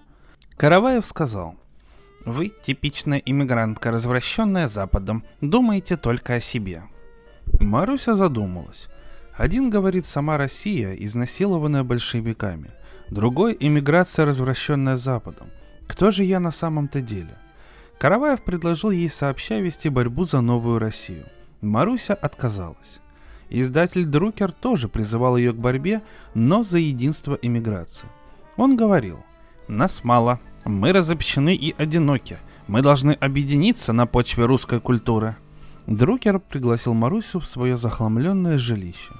[0.56, 1.56] Караваев сказал.
[2.26, 5.24] Вы типичная иммигрантка, развращенная Западом.
[5.42, 6.84] Думаете только о себе.
[7.60, 8.88] Маруся задумалась.
[9.38, 12.72] Один говорит сама Россия, изнасилованная большевиками.
[13.12, 15.52] Другой– иммиграция, развращенная Западом.
[15.88, 17.38] Кто же я на самом-то деле?
[18.00, 21.26] Караваев предложил ей сообща вести борьбу за новую Россию.
[21.62, 23.00] Маруся отказалась.
[23.52, 26.02] Издатель Друкер тоже призывал ее к борьбе,
[26.34, 28.08] но за единство эмиграции.
[28.58, 29.24] Он говорил,
[29.68, 35.36] «Нас мало, мы разобщены и одиноки, мы должны объединиться на почве русской культуры».
[35.86, 39.14] Друкер пригласил Марусю в свое захламленное жилище.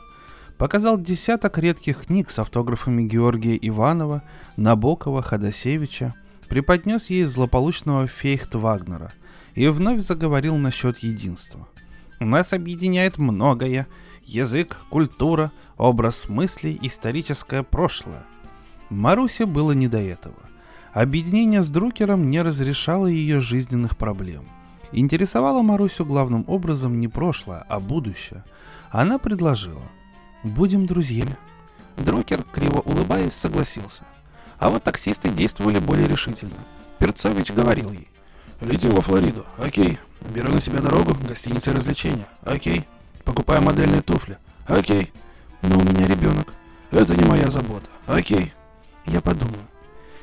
[0.58, 4.24] Показал десяток редких книг с автографами Георгия Иванова,
[4.56, 6.14] Набокова, Ходосевича–
[6.48, 9.12] преподнес ей злополучного фейхт Вагнера
[9.56, 11.68] и вновь заговорил насчет единства.
[12.20, 13.88] Нас объединяет многое–
[14.26, 18.26] язык, культура, образ мыслей, историческое прошлое.
[18.90, 20.36] Марусе было не до этого.
[20.94, 24.46] Объединение с Друкером не разрешало ее жизненных проблем.
[24.92, 28.44] Интересовало Марусю главным образом не прошлое, а будущее.
[28.90, 29.84] Она предложила
[30.44, 31.36] «Будем друзьями».
[31.98, 34.04] Друкер, криво улыбаясь, согласился–
[34.60, 36.56] а вот таксисты действовали более решительно.
[37.00, 38.10] Перцович говорил ей.
[38.60, 40.00] «Летим во Флориду, окей.
[40.34, 42.88] Беру на себя дорогу, гостиница развлечения, окей.
[43.24, 45.14] Покупаю модельные туфли, окей.
[45.62, 46.54] Но у меня ребенок.
[46.90, 48.52] Это не моя забота, окей».
[49.06, 49.62] Я подумаю.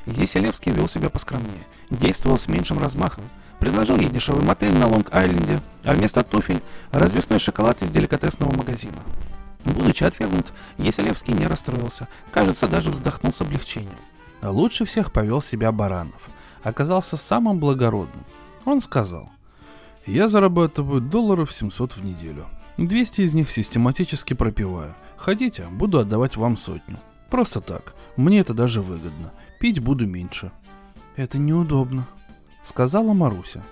[0.07, 3.25] Еселевский вел себя поскромнее, действовал с меньшим размахом,
[3.61, 6.61] предложил ей дешевый мотель на Лонг-Айленде, а вместо туфель–
[6.91, 8.99] развесной шоколад из деликатесного магазина.
[9.65, 13.97] Будучи отвергнут, Еселевский не расстроился, кажется, даже вздохнул с облегчением.
[14.43, 16.21] Лучше всех повел себя Баранов.
[16.63, 18.25] Оказался самым благородным.
[18.65, 19.31] Он сказал,
[20.07, 22.47] «Я зарабатываю долларов 700 в неделю.
[22.77, 24.95] 200 из них систематически пропиваю.
[25.17, 26.99] Хотите, буду отдавать вам сотню.
[27.31, 27.95] Просто так.
[28.17, 29.33] Мне это даже выгодно.
[29.61, 30.53] Пить буду меньше».
[31.17, 32.07] «Это неудобно».
[32.63, 33.63] сказала Маруся.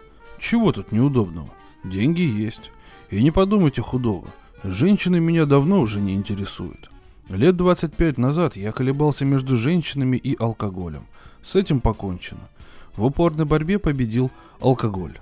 [0.43, 1.51] Чего тут неудобного?
[1.85, 2.73] Деньги есть.
[3.11, 4.27] И не подумайте худого.
[4.65, 6.91] Женщины меня давно уже не интересуют.
[7.29, 11.07] Лет 25 назад я колебался между женщинами и алкоголем.
[11.43, 12.49] С этим покончено.
[12.95, 15.19] В упорной борьбе победил алкоголь.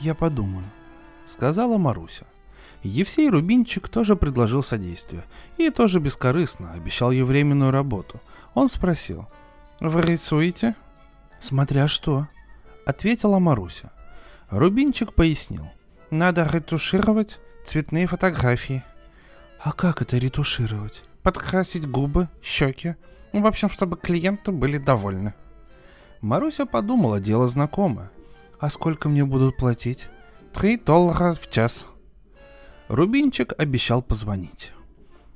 [0.00, 0.64] Я подумаю,
[1.26, 2.24] сказала Маруся.
[2.82, 5.24] Евсей Рубинчик тоже предложил содействие.
[5.58, 8.20] И тоже бескорыстно обещал ей временную работу.
[8.54, 9.26] Он спросил.
[9.80, 10.74] «Вы рисуете?»
[11.38, 12.28] «Смотря что»,—
[12.86, 13.92] ответила Маруся.
[14.50, 15.68] Рубинчик пояснил.
[16.10, 18.82] «Надо ретушировать цветные фотографии».
[19.60, 22.96] «А как это ретушировать?» «Подкрасить губы, щеки.
[23.32, 25.34] В общем, чтобы клиенты были довольны».
[26.20, 28.10] Маруся подумала, дело знакомое.
[28.60, 30.08] «А сколько мне будут платить?»
[30.52, 31.86] «Три доллара в час»,
[32.88, 34.72] Рубинчик обещал позвонить.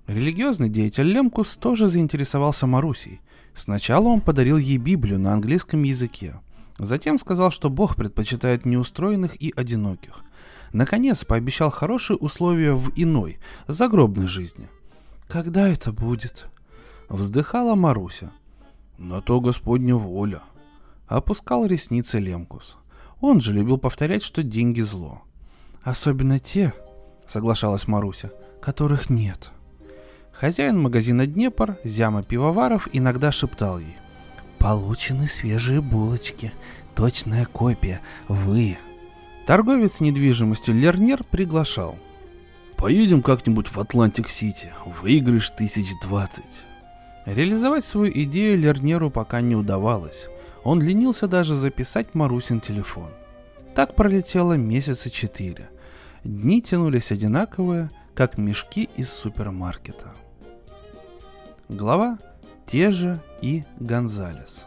[0.06, 3.22] Религиозный деятель Лемкус тоже заинтересовался Марусей.
[3.54, 6.40] Сначала он подарил ей Библию на английском языке.
[6.78, 10.24] Затем сказал, что Бог предпочитает неустроенных и одиноких.
[10.72, 14.68] Наконец пообещал хорошие условия в иной, загробной жизни.
[15.28, 16.48] «Когда это будет?»
[17.08, 18.32] Вздыхала Маруся.
[18.98, 20.42] «На то Господня воля».
[21.06, 22.76] Опускал ресницы Лемкус.
[23.20, 25.22] Он же любил повторять, что деньги зло.
[25.82, 26.74] Особенно те,
[27.26, 29.50] соглашалась Маруся, которых нет.
[30.32, 33.96] Хозяин магазина Днепр, Зяма Пивоваров, иногда шептал ей.
[34.58, 36.52] «Получены свежие булочки.
[36.94, 38.00] Точная копия.
[38.28, 38.76] Вы».
[39.48, 41.96] Торговец недвижимостью Лернер приглашал.
[42.76, 44.72] «Поедем как-нибудь в Атлантик-Сити.
[45.02, 46.64] Выиграешь тысяч двадцать».
[47.26, 50.28] Реализовать свою идею Лернеру пока не удавалось.
[50.62, 53.08] Он ленился даже записать Марусин телефон.
[53.74, 55.70] Так пролетело месяца четыре–
[56.24, 60.14] Дни тянулись одинаковые, как мешки из супермаркета.
[61.68, 62.18] Глава
[62.66, 64.66] «Те же и Гонзалес».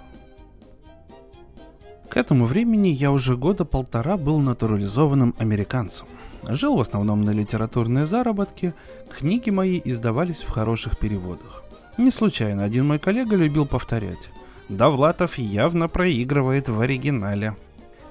[2.11, 6.07] К этому времени я уже года полтора был натурализованным американцем.
[6.45, 8.73] Жил в основном на литературные заработки,
[9.09, 11.63] книги мои издавались в хороших переводах.
[11.97, 14.29] Не случайно один мой коллега любил повторять.
[14.67, 17.55] Довлатов явно проигрывает в оригинале.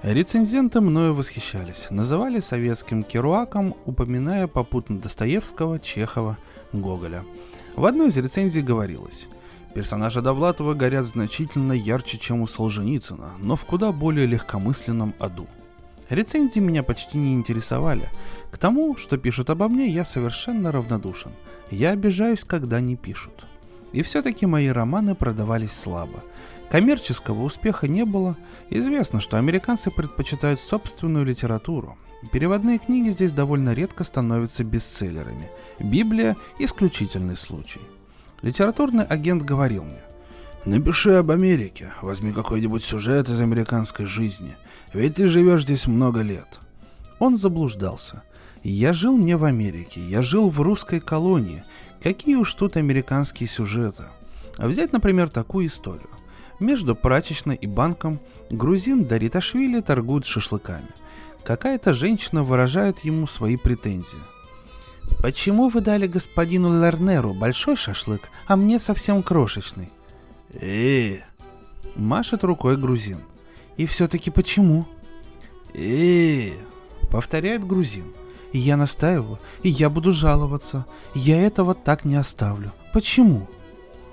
[0.02, 6.38] Рецензенты мною восхищались, называли советским керуаком, упоминая попутно Достоевского, Чехова,
[6.72, 7.22] Гоголя.
[7.76, 9.28] В одной из рецензий говорилось
[9.74, 15.46] Персонажи Довлатова горят значительно ярче, чем у Солженицына, но в куда более легкомысленном аду.
[16.08, 18.08] Рецензии меня почти не интересовали.
[18.50, 21.30] К тому, что пишут обо мне, я совершенно равнодушен.
[21.70, 23.46] Я обижаюсь, когда не пишут.
[23.92, 26.24] И все-таки мои романы продавались слабо.
[26.68, 28.36] Коммерческого успеха не было.
[28.70, 31.96] Известно, что американцы предпочитают собственную литературу.
[32.32, 35.48] Переводные книги здесь довольно редко становятся бестселлерами.
[35.78, 37.80] Библия– исключительный случай.
[38.42, 40.00] Литературный агент говорил мне,
[40.64, 44.56] «Напиши об Америке, возьми какой-нибудь сюжет из американской жизни,
[44.92, 46.60] ведь ты живешь здесь много лет».
[47.18, 48.22] Он заблуждался.
[48.62, 51.64] Я жил не в Америке, я жил в русской колонии.
[52.02, 54.04] Какие уж тут американские сюжеты.
[54.58, 56.08] Взять, например, такую историю.
[56.60, 58.20] Между прачечной и банком
[58.50, 60.88] грузин Дариташвили торгует шашлыками.
[61.44, 64.18] Какая-то женщина выражает ему свои претензии.
[65.18, 69.90] «Почему вы дали господину Лернеру большой шашлык, а мне совсем крошечный?»
[70.52, 71.18] э
[71.94, 73.20] Машет рукой грузин.
[73.76, 74.86] «И все-таки почему?»
[75.74, 76.52] э
[77.10, 78.12] Повторяет грузин.
[78.52, 80.86] «Я настаиваю, и я буду жаловаться.
[81.14, 82.72] Я этого так не оставлю.
[82.92, 83.48] Почему?»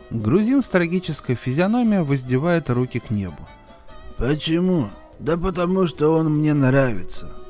[0.09, 3.47] Грузин с трагической физиономией воздевает руки к небу.
[4.17, 4.89] «Почему?
[5.19, 7.46] Да потому что он мне нравится».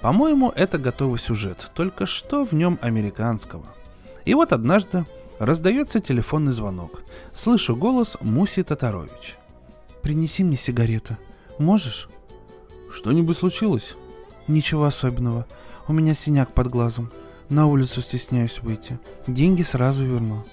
[0.00, 3.64] По-моему, это готовый сюжет, только что в нем американского.
[4.24, 5.04] И вот однажды
[5.38, 7.02] раздается телефонный звонок.
[7.32, 9.36] Слышу голос Муси Татарович.
[10.02, 11.18] «Принеси мне сигареты.
[11.58, 12.08] Можешь?»
[12.92, 13.96] «Что-нибудь случилось?»
[14.48, 15.46] «Ничего особенного.
[15.86, 17.12] У меня синяк под глазом.
[17.48, 18.98] На улицу стесняюсь выйти.
[19.26, 20.44] Деньги сразу верну».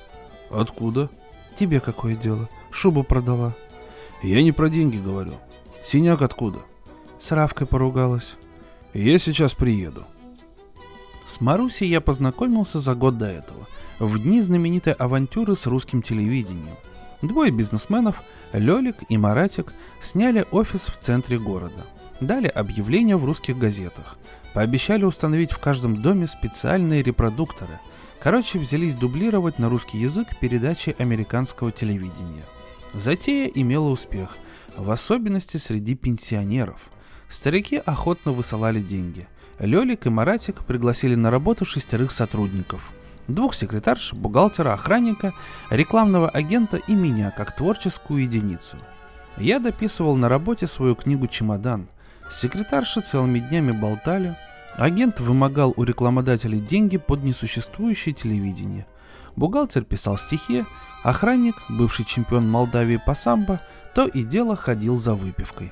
[0.50, 1.10] Откуда?
[1.56, 2.50] Тебе какое дело?
[2.72, 3.54] Шубу продала.
[4.24, 5.34] Я не про деньги говорю.
[5.84, 6.60] Синяк откуда?
[7.20, 8.36] С Равкой поругалась.
[8.98, 10.06] Я сейчас приеду.
[11.28, 13.68] С Марусей я познакомился за год до этого,
[14.00, 16.76] в дни знаменитой авантюры с русским телевидением.
[17.22, 18.24] Двое бизнесменов,
[18.54, 19.72] Лёлик и Маратик,
[20.02, 21.86] сняли офис в центре города.
[22.22, 24.18] Дали объявления в русских газетах.
[24.56, 27.80] Пообещали установить в каждом доме специальные репродукторы–
[28.20, 32.46] Короче, взялись дублировать на русский язык передачи американского телевидения.
[32.94, 34.38] Затея имела успех,
[34.76, 36.82] в особенности среди пенсионеров.
[37.30, 39.28] Старики охотно высылали деньги.
[39.60, 42.90] Лёлик и Маратик пригласили на работу шестерых сотрудников.
[43.28, 45.34] Двух секретарш, бухгалтера, охранника,
[45.70, 48.78] рекламного агента и меня, как творческую единицу.
[49.38, 51.88] Я дописывал на работе свою книгу «Чемодан».
[52.30, 54.38] Секретарши целыми днями болтали.
[54.76, 58.86] Агент вымогал у рекламодателей деньги под несуществующее телевидение.
[59.36, 60.66] Бухгалтер писал стихи,
[61.04, 63.60] охранник, бывший чемпион Молдавии по самбо,
[63.94, 65.72] то и дело ходил за выпивкой.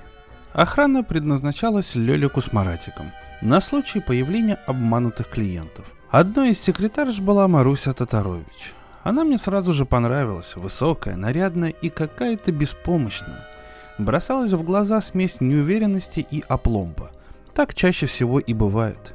[0.55, 5.85] Охрана предназначалась Лёлику с Маратиком на случай появления обманутых клиентов.
[6.09, 8.73] Одной из секретарш была Маруся Татарович.
[9.03, 13.45] Она мне сразу же понравилась, высокая, нарядная и какая-то беспомощная.
[13.97, 17.11] Бросалась в глаза смесь неуверенности и опломба.
[17.53, 19.13] Так чаще всего и бывает.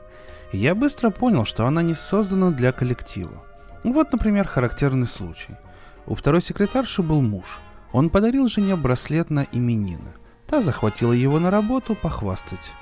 [0.53, 3.43] Я быстро понял, что она не создана для коллектива.
[3.83, 5.57] Вот, например, характерный случай.
[6.05, 7.61] У второй секретарши был муж.
[7.93, 10.13] Он подарил жене браслет на именины.
[10.51, 12.73] Та захватила его на работу похвастать.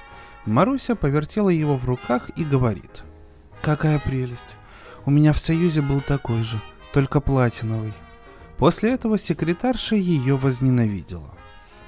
[0.47, 3.05] Маруся повертела его в руках и говорит.
[3.61, 4.57] «Какая прелесть!
[5.05, 6.59] У меня в Союзе был такой же,
[6.95, 7.93] только платиновый».
[8.57, 11.35] После этого секретарша ее возненавидела.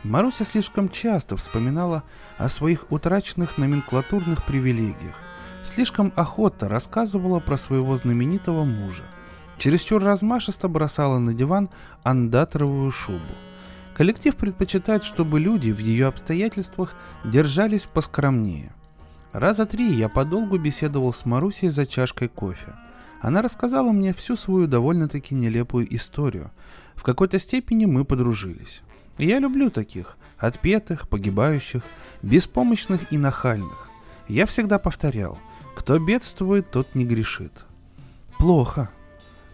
[0.05, 2.03] Маруся слишком часто вспоминала
[2.37, 5.17] о своих утраченных номенклатурных привилегиях,
[5.65, 9.05] слишком охотно рассказывала про своего знаменитого мужа,
[9.57, 11.71] чересчур размашисто бросала на диван
[12.03, 13.35] андаторовую шубу.
[13.95, 18.73] Коллектив предпочитает, чтобы люди в ее обстоятельствах держались поскромнее.
[19.33, 22.75] Раза три я подолгу беседовал с Марусей за чашкой кофе.
[23.21, 26.51] Она рассказала мне всю свою довольно-таки нелепую историю.
[26.95, 28.83] В какой-то степени мы подружились.
[29.19, 31.83] Я люблю таких, отпетых, погибающих,
[32.23, 33.91] беспомощных и нахальных.
[34.29, 35.39] Я всегда повторял,
[35.77, 37.67] кто бедствует, тот не грешит.
[38.39, 38.91] Плохо,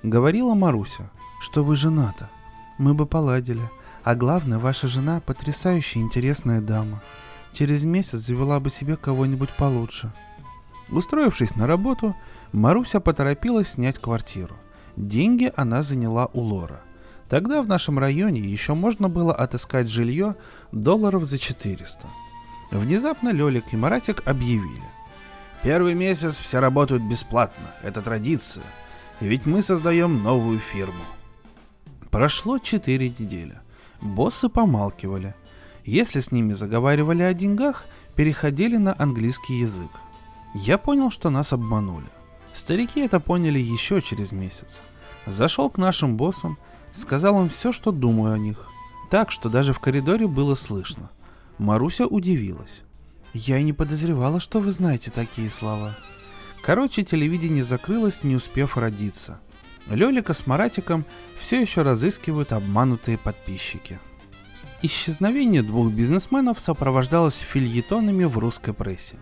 [0.03, 1.11] говорила Маруся,
[1.41, 2.31] что вы жената.
[2.79, 3.63] Мы бы поладили.
[4.07, 7.03] А главное, ваша жена потрясающе интересная дама.
[7.53, 10.13] Через месяц завела бы себе кого-нибудь получше.
[10.89, 12.15] Устроившись на работу,
[12.53, 14.55] Маруся поторопилась снять квартиру.
[14.95, 16.83] Деньги она заняла у Лора.
[17.29, 20.37] Тогда в нашем районе еще можно было отыскать жилье
[20.71, 22.07] долларов за 400.
[22.71, 24.87] Внезапно Лёлик и Маратик объявили.
[25.65, 28.63] Первый месяц все работают бесплатно, это традиция.
[29.19, 31.03] Ведь мы создаем новую фирму.
[32.13, 33.59] Прошло 4 недели.
[34.01, 35.35] Боссы помалкивали.
[35.85, 37.85] Если с ними заговаривали о деньгах,
[38.15, 39.91] переходили на английский язык.
[40.55, 42.07] Я понял, что нас обманули.
[42.53, 44.83] Старики это поняли еще через месяц.
[45.27, 46.59] Зашел к нашим боссам,
[46.95, 48.69] сказал им все, что думаю о них.
[49.11, 51.11] Так, что даже в коридоре было слышно.
[51.59, 52.83] Маруся удивилась.
[53.35, 55.95] Я и не подозревала, что вы знаете такие слова.
[56.63, 59.41] Короче, телевидение закрылось, не успев родиться.
[59.89, 61.05] Лёлика с Маратиком
[61.39, 64.01] все еще разыскивают обманутые подписчики.
[64.83, 69.17] Исчезновение двух бизнесменов сопровождалось фильетонами в русской прессе.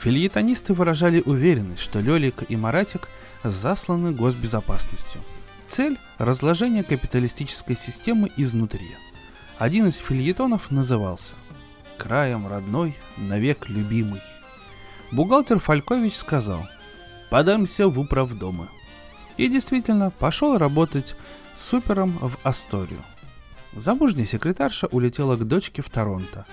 [0.00, 3.08] Фильетонисты выражали уверенность, что Лёлика и Маратик
[3.44, 5.22] засланы госбезопасностью.
[5.68, 8.90] Цель– разложение капиталистической системы изнутри.
[9.58, 11.34] Один из фильетонов назывался
[11.98, 14.20] «Краем родной, навек любимый».
[15.12, 16.66] Бухгалтер Фалькович сказал
[17.30, 18.68] «Подамся в управдомы».
[19.36, 21.14] И действительно, пошел работать
[21.56, 23.00] супером в Асторию.
[23.74, 26.46] Замужняя секретарша улетела к дочке в Торонто.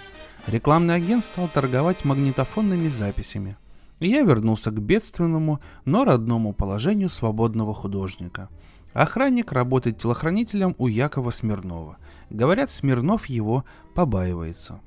[0.47, 3.55] Рекламный агент стал торговать магнитофонными записями.
[3.99, 8.49] И я вернулся к бедственному, но родному положению свободного художника.
[8.93, 11.97] Охранник работает телохранителем у Якова Смирнова.
[12.29, 13.63] Говорят, Смирнов его
[13.95, 14.81] побаивается.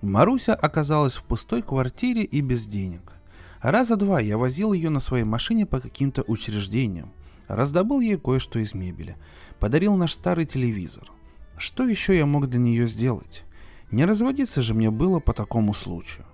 [0.00, 3.12] Маруся оказалась в пустой квартире и без денег.
[3.60, 7.12] Раза два я возил ее на своей машине по каким-то учреждениям.
[7.48, 9.16] Раздобыл ей кое-что из мебели.
[9.60, 11.10] Подарил наш старый телевизор.
[11.56, 13.44] Что еще я мог для нее сделать?
[13.90, 16.24] Не разводиться же мне было по такому случаю.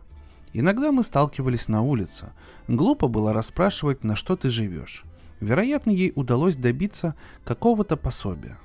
[0.53, 2.33] Иногда мы сталкивались на улице.
[2.69, 5.05] Глупо было расспрашивать, на что ты живешь.
[5.41, 8.59] Вероятно, ей удалось добиться какого-то пособия.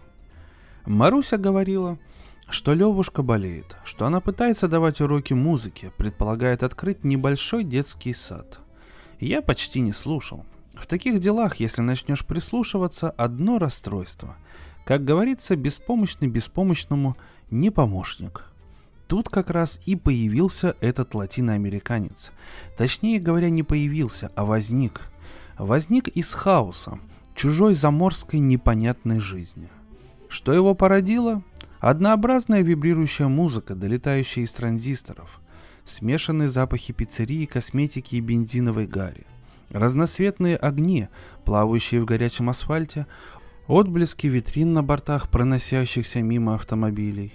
[0.85, 1.97] Маруся говорила,
[2.49, 8.59] что Левушка болеет, что она пытается давать уроки музыки, предполагает открыть небольшой детский сад.
[9.19, 10.45] Я почти не слушал.
[10.75, 14.35] В таких делах, если начнешь прислушиваться, одно расстройство.
[14.85, 17.15] Как говорится, беспомощный беспомощному
[17.49, 18.43] не помощник.
[19.07, 22.31] Тут как раз и появился этот латиноамериканец.
[22.77, 25.01] Точнее говоря, не появился, а возник.
[25.57, 26.99] Возник из хаоса,
[27.35, 29.69] чужой заморской непонятной жизни.
[30.27, 31.43] Что его породило?
[31.79, 35.39] Однообразная вибрирующая музыка, долетающая из транзисторов.
[35.85, 39.25] Смешанные запахи пиццерии, косметики и бензиновой гари
[39.69, 41.07] разноцветные огни,
[41.43, 43.07] плавающие в горячем асфальте,
[43.67, 47.33] отблески витрин на бортах проносящихся мимо автомобилей.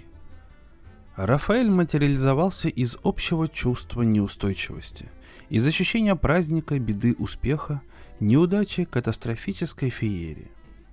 [1.15, 5.09] Рафаэль материализовался из общего чувства неустойчивости,
[5.49, 7.81] из ощущения праздника, беды, успеха,
[8.19, 10.49] неудачи, катастрофической феерии.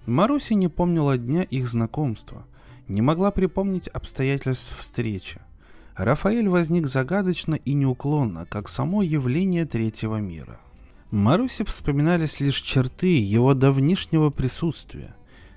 [0.07, 2.45] Маруся не помнила дня их знакомства,
[2.89, 5.39] Не могла припомнить обстоятельств встречи.
[5.95, 10.59] Рафаэль возник загадочно и неуклонно, как само явление третьего мира.
[11.11, 15.15] Марусе вспоминались лишь черты его давнишнего присутствия,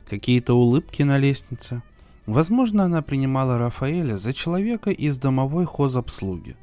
[0.10, 1.84] какие-то улыбки на лестнице.
[2.26, 6.56] Возможно, она принимала Рафаэля за человека из домовой хозобслуги.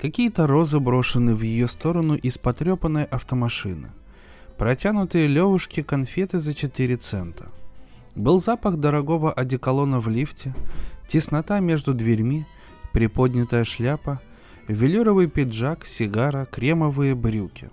[0.00, 3.90] Какие-то розы брошены в ее сторону из потрепанной автомашины.
[4.56, 7.50] Протянутые левушки конфеты за 4 цента.
[8.14, 10.54] Был запах дорогого одеколона в лифте,
[11.06, 12.46] теснота между дверьми,
[12.94, 14.22] приподнятая шляпа,
[14.68, 17.70] велюровый пиджак, сигара, кремовые брюки,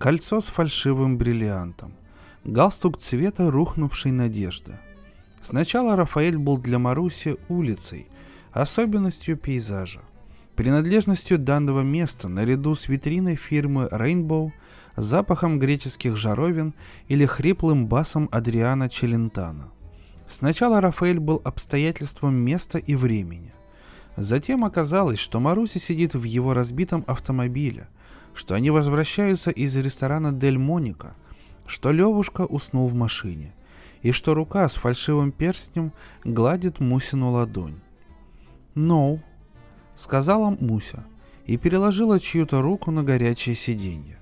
[0.00, 1.92] кольцо с фальшивым бриллиантом,
[2.44, 4.78] галстук цвета рухнувшей надежды.
[5.42, 8.08] Сначала Рафаэль был для Маруси улицей,
[8.52, 10.00] особенностью пейзажа
[10.56, 14.52] принадлежностью данного места наряду с витриной фирмы Rainbow,
[14.96, 16.74] запахом греческих жаровин
[17.08, 19.70] или хриплым басом Адриана Челентана.
[20.28, 23.52] Сначала Рафаэль был обстоятельством места и времени.
[24.16, 27.88] Затем оказалось, что Маруси сидит в его разбитом автомобиле,
[28.34, 31.14] что они возвращаются из ресторана Дель Моника,
[31.66, 33.54] что Левушка уснул в машине,
[34.02, 35.92] и что рука с фальшивым перстнем
[36.24, 37.80] гладит Мусину ладонь.
[38.74, 39.20] «No»,
[40.00, 41.04] сказала Муся
[41.46, 44.18] и переложила чью-то руку на горячее сиденье.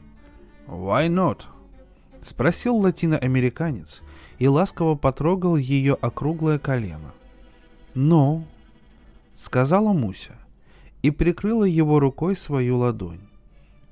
[0.66, 1.44] «Why not?»—
[2.22, 4.02] спросил латиноамериканец
[4.38, 7.12] и ласково потрогал ее округлое колено.
[7.94, 8.44] «Но», «No»,—
[9.34, 10.36] сказала Муся
[11.02, 13.27] и прикрыла его рукой свою ладонь.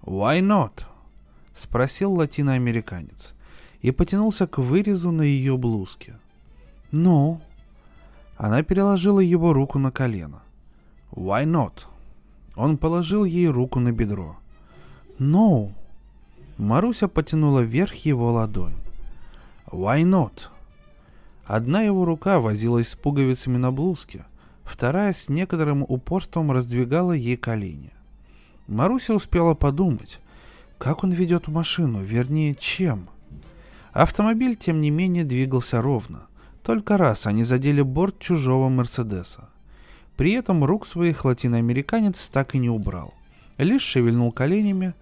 [0.07, 0.85] «Why not?»—
[1.55, 3.35] спросил латиноамериканец
[3.83, 6.15] и потянулся к вырезу на ее блузке.
[6.93, 7.41] «No».
[8.37, 10.43] она переложила его руку на колено.
[11.11, 11.87] Why not?
[12.55, 14.37] Он положил ей руку на бедро.
[15.19, 15.73] No.
[16.59, 18.77] Маруся потянула вверх его ладонь.
[19.67, 20.49] Why not?
[21.45, 24.25] Одна его рука возилась с пуговицами на блузке,
[24.63, 27.93] вторая с некоторым упорством раздвигала ей колени.
[28.67, 30.21] Маруся успела подумать,
[30.79, 33.09] как он ведет машину, вернее, чем.
[33.93, 36.27] Автомобиль, тем не менее, двигался ровно.
[36.63, 39.49] Только раз они задели борт чужого Мерседеса.
[40.17, 43.15] При этом рук своих латиноамериканец так и не убрал.
[43.59, 44.95] Лишь шевельнул коленями.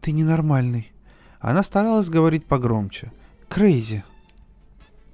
[0.00, 0.92] «Ты ненормальный».
[1.40, 3.12] Она старалась говорить погромче.
[3.48, 4.04] «Крейзи».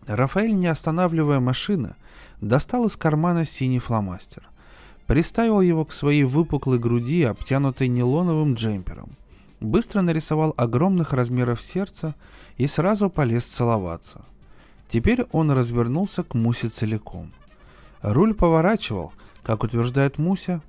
[0.07, 1.95] Рафаэль, не останавливая машины,
[2.41, 4.49] достал из кармана синий фломастер.
[5.07, 9.11] Приставил его к своей выпуклой груди, обтянутой нейлоновым джемпером.
[9.61, 12.15] Быстро нарисовал огромных размеров сердца
[12.57, 14.25] и сразу полез целоваться.
[14.89, 17.33] Теперь он развернулся к Мусе целиком.
[18.03, 20.61] Руль поворачивал, как утверждает Муся,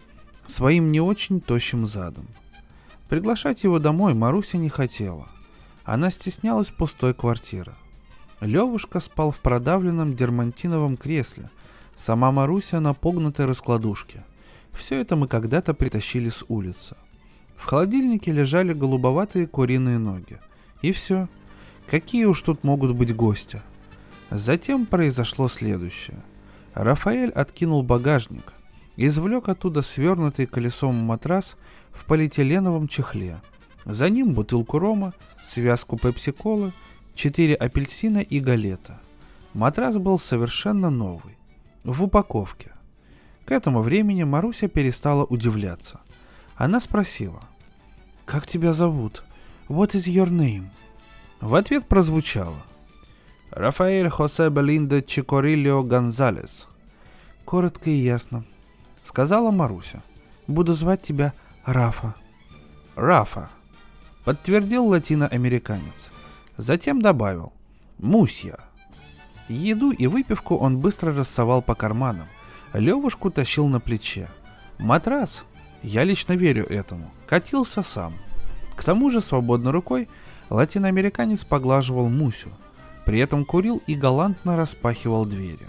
[0.46, 2.28] своим не очень тощим задом.
[3.10, 5.28] Приглашать его домой Маруся не хотела.
[5.84, 7.74] Она стеснялась пустой квартиры.
[8.40, 11.50] Левушка спал в продавленном дермантиновом кресле,
[11.96, 14.24] сама Маруся на погнутой раскладушке.
[14.72, 16.96] Все это мы когда-то притащили с улицы.
[17.56, 20.40] В холодильнике лежали голубоватые куриные ноги.
[20.82, 21.30] И все.
[21.88, 23.62] Какие уж тут могут быть гости.
[24.30, 26.18] Затем произошло следующее.
[26.74, 28.54] Рафаэль откинул багажник,
[28.98, 31.56] извлек оттуда свернутый колесом матрас
[31.92, 33.42] в полиэтиленовом чехле.
[33.86, 35.14] За ним бутылку рома,
[35.44, 36.72] связку пепси-колы,
[37.14, 39.00] четыре апельсина и галета.
[39.54, 41.38] Матрас был совершенно новый,
[41.84, 42.72] в упаковке.
[43.46, 46.00] К этому времени Маруся перестала удивляться.
[46.56, 47.42] Она спросила,
[48.26, 49.24] «Как тебя зовут?
[49.68, 50.68] What is your name?»
[51.42, 52.64] В ответ прозвучало,
[53.52, 56.68] «Рафаэль Хосе Белинда Чикорильо Гонзалес».
[57.46, 58.46] Коротко и ясно,—
[59.04, 60.02] сказала Маруся.
[60.48, 61.34] «Буду звать тебя
[61.66, 62.16] Рафа».
[62.96, 63.50] «Рафа»,—
[64.24, 66.12] подтвердил латиноамериканец.
[66.56, 67.52] Затем добавил
[67.98, 68.60] «Мусья».
[69.50, 72.28] Еду и выпивку он быстро рассовал по карманам.
[72.74, 74.30] Левушку тащил на плече.
[74.80, 75.46] Матрас,
[75.84, 78.14] я лично верю этому, катился сам.
[78.76, 80.10] К тому же свободной рукой
[80.50, 82.50] латиноамериканец поглаживал Мусю.
[83.06, 85.68] При этом курил и галантно распахивал двери.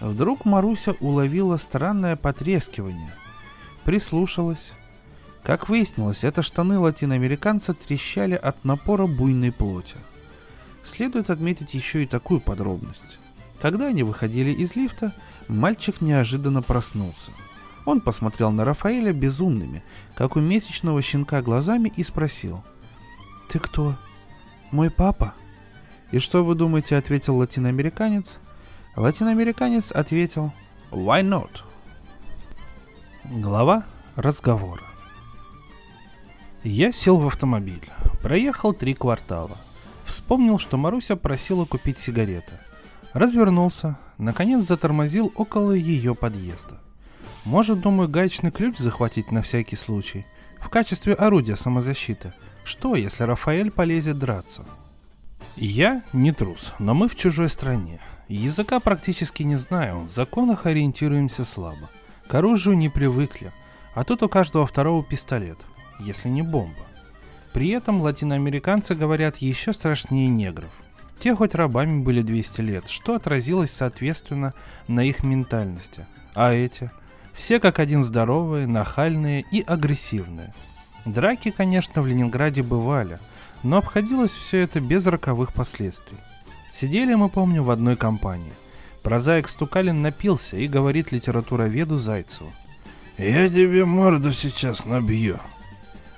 [0.00, 3.14] Вдруг Маруся уловила странное потрескивание.
[3.84, 4.72] Прислушалась.
[5.42, 9.96] Как выяснилось, это штаны латиноамериканца трещали от напора буйной плоти.
[10.88, 13.18] Следует отметить еще и такую подробность.
[13.60, 15.14] Когда они выходили из лифта,
[15.46, 17.30] мальчик неожиданно проснулся.
[17.84, 19.84] Он посмотрел на Рафаэля безумными,
[20.16, 22.64] как у месячного щенка глазами и спросил.
[23.50, 23.96] «Ты кто?
[24.70, 25.34] Мой папа?»
[26.10, 28.38] «И что вы думаете?»— ответил латиноамериканец.
[28.96, 30.52] Латиноамериканец ответил
[30.90, 31.64] «Why not?»
[33.24, 33.84] Глава
[34.16, 34.84] разговора
[36.64, 37.90] Я сел в автомобиль,
[38.22, 39.58] проехал три квартала.
[40.08, 42.54] Вспомнил, что Маруся просила купить сигареты.
[43.12, 46.80] Развернулся, наконец затормозил около ее подъезда.
[47.44, 50.24] Может, думаю, гаечный ключ захватить на всякий случай,
[50.60, 52.32] в качестве орудия самозащиты.
[52.64, 54.64] Что, если Рафаэль полезет драться?
[55.56, 58.00] Я не трус, но мы в чужой стране.
[58.28, 61.90] Языка практически не знаю, в законах ориентируемся слабо.
[62.28, 63.52] К оружию не привыкли,
[63.94, 65.58] а тут у каждого второго пистолет,
[66.00, 66.87] если не бомба.
[67.52, 70.70] При этом латиноамериканцы говорят еще страшнее негров.
[71.18, 74.54] Те хоть рабами были 200 лет, что отразилось соответственно
[74.86, 76.06] на их ментальности.
[76.34, 76.90] А эти?
[77.34, 80.54] Все как один здоровые, нахальные и агрессивные.
[81.04, 83.18] Драки, конечно, в Ленинграде бывали,
[83.62, 86.18] но обходилось все это без роковых последствий.
[86.72, 88.52] Сидели мы, помню, в одной компании.
[89.02, 92.52] Прозаик Стукалин напился и говорит литературоведу Зайцеву.
[93.16, 95.40] «Я тебе морду сейчас набью».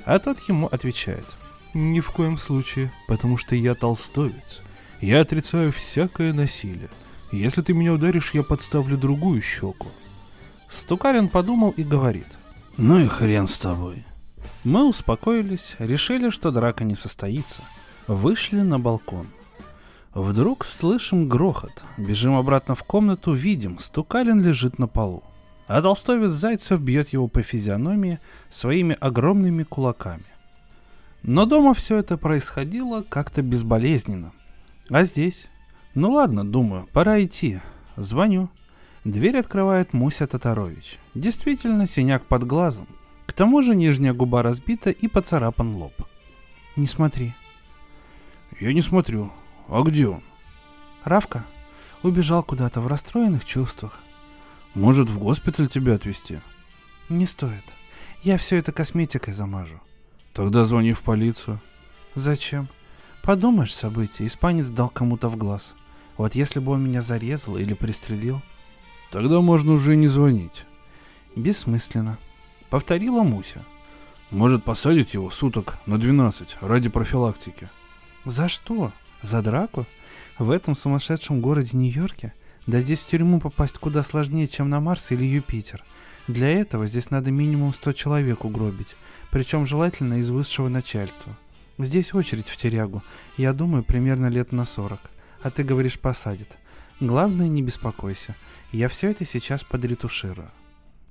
[0.04, 1.24] А тот ему отвечает.
[1.72, 4.60] «Ни в коем случае, потому что я толстовец.
[5.00, 6.90] Я отрицаю всякое насилие.
[7.30, 9.88] Если ты меня ударишь, я подставлю другую щеку».
[10.68, 12.26] Стукалин подумал и говорит.
[12.76, 14.04] «Ну и хрен с тобой».
[14.64, 17.62] Мы успокоились, решили, что драка не состоится.
[18.06, 19.28] Вышли на балкон.
[20.12, 21.84] Вдруг слышим грохот.
[21.96, 25.22] Бежим обратно в комнату, видим, Стукалин лежит на полу.
[25.70, 28.18] А толстовец Зайцев бьет его по физиономии
[28.48, 30.24] своими огромными кулаками.
[31.22, 34.32] Но дома все это происходило как-то безболезненно.
[34.88, 35.48] А здесь?
[35.94, 37.60] Ну ладно, думаю, пора идти.
[37.96, 38.50] Звоню.
[39.04, 40.98] Дверь открывает Муся Татарович.
[41.14, 42.88] Действительно, синяк под глазом.
[43.26, 45.94] К тому же нижняя губа разбита и поцарапан лоб.
[46.74, 47.32] Не смотри.
[48.58, 49.30] Я не смотрю.
[49.68, 50.24] А где он?
[51.04, 51.44] Равка
[52.02, 54.00] убежал куда-то в расстроенных чувствах.
[54.74, 56.40] Может, в госпиталь тебя отвезти?
[57.08, 57.64] Не стоит.
[58.22, 59.80] Я все это косметикой замажу.
[60.32, 61.60] Тогда звони в полицию.
[62.14, 62.68] Зачем?
[63.22, 65.74] Подумаешь события, испанец дал кому-то в глаз.
[66.16, 68.40] Вот если бы он меня зарезал или пристрелил...
[69.10, 70.64] Тогда можно уже не звонить.
[71.34, 72.18] Бессмысленно.
[72.68, 73.64] Повторила Муся.
[74.30, 77.68] Может посадить его суток на 12 ради профилактики.
[78.24, 78.92] За что?
[79.22, 79.86] За драку?
[80.38, 82.34] В этом сумасшедшем городе Нью-Йорке?
[82.66, 85.82] Да здесь в тюрьму попасть куда сложнее, чем на Марс или Юпитер.
[86.28, 88.96] Для этого здесь надо минимум 100 человек угробить,
[89.30, 91.36] причем желательно из высшего начальства.
[91.78, 93.02] Здесь очередь в тюрягу,
[93.36, 95.00] я думаю, примерно лет на 40.
[95.42, 96.58] А ты говоришь, посадят.
[97.00, 98.36] Главное, не беспокойся,
[98.72, 100.50] я все это сейчас подретуширую.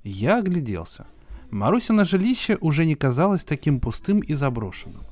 [0.04, 1.06] Я огляделся.
[1.50, 5.02] Маруся на жилище уже не казалось таким пустым и заброшенным.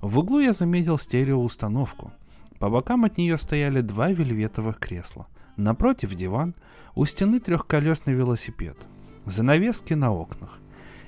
[0.00, 2.12] В углу я заметил стереоустановку.
[2.58, 5.26] По бокам от нее стояли два вельветовых кресла.
[5.60, 6.54] Напротив диван,
[6.94, 8.78] у стены трехколесный велосипед.
[9.26, 10.58] Занавески на окнах.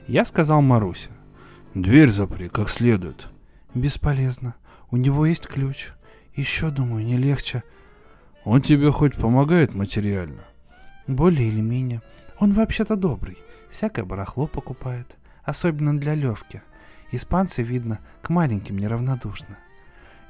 [0.06, 1.08] Я сказал Марусе.
[1.74, 3.28] «Дверь запри, как следует».
[3.74, 4.54] «Бесполезно.
[4.90, 5.92] У него есть ключ.
[6.34, 7.62] Еще, думаю, не легче».
[8.44, 10.44] «Он тебе хоть помогает материально?»
[11.06, 12.02] «Более или менее.
[12.38, 13.38] Он вообще-то добрый.
[13.70, 15.16] Всякое барахло покупает.
[15.44, 16.60] Особенно для Левки.
[17.10, 19.56] Испанцы, видно, к маленьким неравнодушны.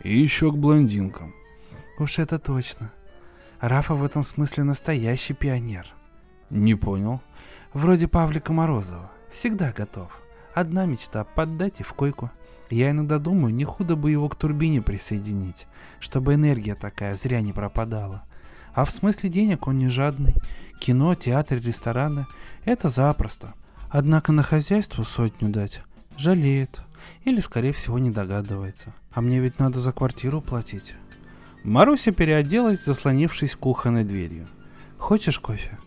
[0.04, 1.34] И еще к блондинкам.
[1.98, 2.92] Уж это точно.
[3.62, 5.86] Рафа в этом смысле настоящий пионер.
[6.50, 7.22] Не понял.
[7.72, 9.08] Вроде Павлика Морозова.
[9.30, 10.10] Всегда готов.
[10.52, 12.32] Одна мечта— поддать и в койку.
[12.70, 15.68] Я иногда думаю, не худо бы его к турбине присоединить,
[16.00, 18.24] чтобы энергия такая зря не пропадала.
[18.74, 20.34] А в смысле денег он не жадный.
[20.80, 22.26] Кино, театр, рестораны–
[22.64, 23.54] это запросто.
[23.90, 25.82] Однако на хозяйство сотню дать
[26.18, 26.82] жалеет.
[27.22, 28.92] Или, скорее всего, не догадывается.
[29.12, 30.96] А мне ведь надо за квартиру платить.
[31.64, 34.48] Маруся переоделась, заслонившись кухонной дверью.
[34.98, 35.78] Хочешь кофе?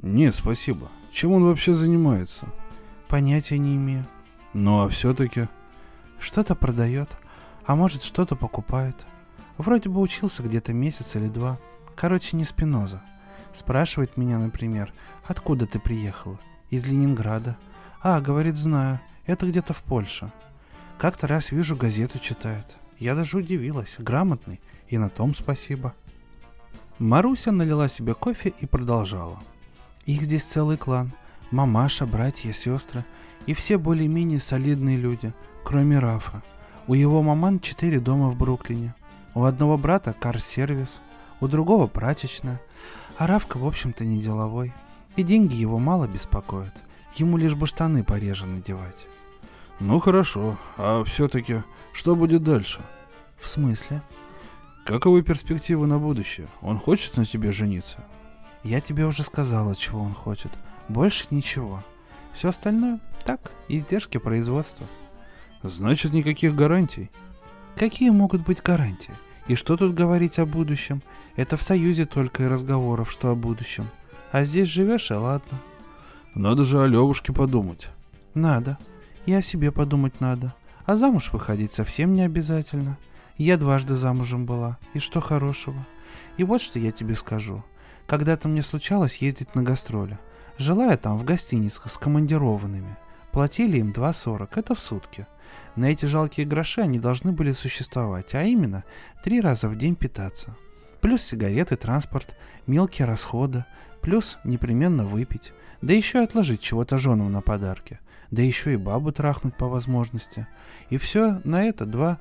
[0.00, 0.88] Нет, спасибо.
[1.12, 2.46] Чем он вообще занимается?
[3.08, 4.06] Понятия не имею.
[4.54, 5.48] Ну а все-таки...
[6.18, 7.08] Что-то продает,
[7.64, 8.94] а может что-то покупает.
[9.56, 11.58] Вроде бы учился где-то месяц или два.
[11.96, 13.02] Короче, не Спиноза.
[13.54, 14.92] Спрашивает меня, например,
[15.24, 16.38] откуда ты приехала?
[16.68, 17.56] Из Ленинграда.
[18.02, 20.30] А, говорит, знаю, это где-то в Польше.
[20.98, 22.76] Как-то раз вижу, газету читает.
[23.00, 25.94] Я даже удивилась, грамотный, и на том спасибо.
[26.98, 29.40] Маруся налила себе кофе и продолжала.
[30.04, 31.12] Их здесь целый клан.
[31.50, 33.04] Мамаша, братья, сестры.
[33.46, 35.32] И все более-менее солидные люди,
[35.64, 36.42] кроме Рафа.
[36.86, 38.94] У его маман четыре дома в Бруклине.
[39.34, 41.00] У одного брата кар-сервис,
[41.40, 42.60] у другого прачечная.
[43.16, 44.74] А Равка, в общем-то, не деловой.
[45.16, 46.74] И деньги его мало беспокоят.
[47.16, 49.06] Ему лишь бы штаны пореже надевать.
[49.80, 51.62] Ну хорошо, а все-таки
[51.94, 52.80] что будет дальше?
[53.40, 54.02] В смысле?
[54.84, 56.48] Каковы перспективы на будущее?
[56.60, 57.96] Он хочет на тебе жениться?
[58.62, 60.50] Я тебе уже сказала, чего он хочет.
[60.88, 61.82] Больше ничего.
[62.34, 64.86] Все остальное так, издержки производства.
[65.62, 67.10] Значит, никаких гарантий?
[67.76, 69.14] Какие могут быть гарантии?
[69.48, 71.02] И что тут говорить о будущем?
[71.36, 73.88] Это в Союзе только и разговоров, что о будущем.
[74.30, 75.58] А здесь живешь, и ладно.
[76.34, 77.88] Надо же о Левушке подумать.
[78.34, 78.78] Надо.
[79.26, 80.54] И о себе подумать надо.
[80.86, 82.98] А замуж выходить совсем не обязательно.
[83.36, 84.78] Я дважды замужем была.
[84.94, 85.86] И что хорошего?
[86.36, 87.62] И вот что я тебе скажу.
[88.06, 90.18] Когда-то мне случалось ездить на гастроли.
[90.58, 92.96] Жила я там в гостиницах с командированными.
[93.32, 95.26] Платили им 2,40, это в сутки.
[95.76, 98.84] На эти жалкие гроши они должны были существовать, а именно
[99.22, 100.56] три раза в день питаться.
[101.00, 103.64] Плюс сигареты, транспорт, мелкие расходы,
[104.02, 105.52] плюс непременно выпить.
[105.80, 108.00] Да еще и отложить чего-то женам на подарки.
[108.30, 110.46] Да еще и бабу трахнуть по возможности.
[110.88, 112.20] И все на это два,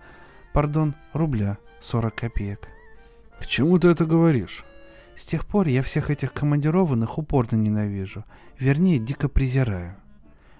[0.54, 2.68] пардон, рубля 40 копеек.
[3.40, 4.66] К чему ты это говоришь?
[5.16, 8.26] С тех пор я всех этих командированных упорно ненавижу.
[8.58, 9.96] Вернее, дико презираю.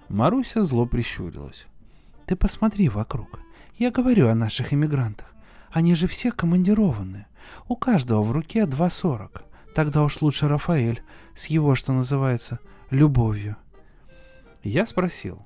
[0.08, 1.66] Маруся зло прищурилась.
[2.26, 3.40] Ты посмотри вокруг.
[3.76, 5.34] Я говорю о наших иммигрантах.
[5.70, 7.26] Они же все командированные.
[7.68, 9.42] У каждого в руке 2,40.
[9.74, 11.02] Тогда уж лучше Рафаэль
[11.34, 12.58] с его, что называется,
[12.90, 13.56] любовью.
[14.62, 15.42] Я спросил.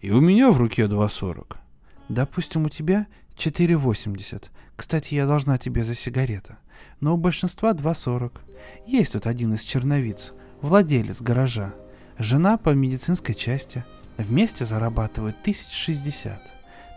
[0.00, 1.56] И у меня в руке 2,40.
[2.08, 3.06] Допустим, у тебя
[3.36, 4.44] 4,80.
[4.76, 6.58] Кстати, я должна тебе за сигарета.
[7.00, 8.32] Но у большинства 2,40.
[8.86, 11.74] Есть тут один из черновиц, владелец гаража.
[12.18, 13.84] Жена по медицинской части–
[14.18, 16.40] Вместе зарабатывают 1060.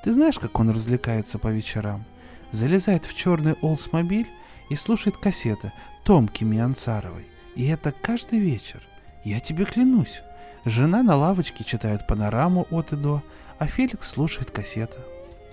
[0.03, 2.05] Ты знаешь, как он развлекается по вечерам?
[2.51, 4.29] Залезает в черный Олсмобиль
[4.69, 5.71] и слушает кассеты
[6.03, 7.25] Томки Мианцаровой.
[7.55, 8.81] И это каждый вечер.
[9.23, 10.21] Я тебе клянусь.
[10.65, 13.21] Жена на лавочке читает панораму от и до,
[13.59, 14.97] а Феликс слушает кассеты.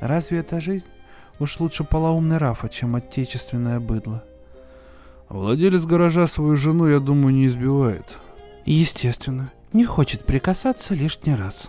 [0.00, 0.88] Разве это жизнь?
[1.38, 4.24] Уж лучше полоумный Рафа, чем отечественное быдло.
[5.28, 8.18] Владелец гаража свою жену, я думаю, не избивает.
[8.64, 11.68] Естественно не хочет прикасаться лишний раз.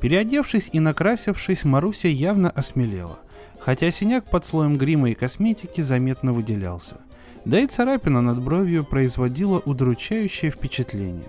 [0.00, 3.18] Переодевшись и накрасившись, Маруся явно осмелела,
[3.58, 6.96] хотя синяк под слоем грима и косметики заметно выделялся.
[7.44, 11.28] Да и царапина над бровью производила удручающее впечатление.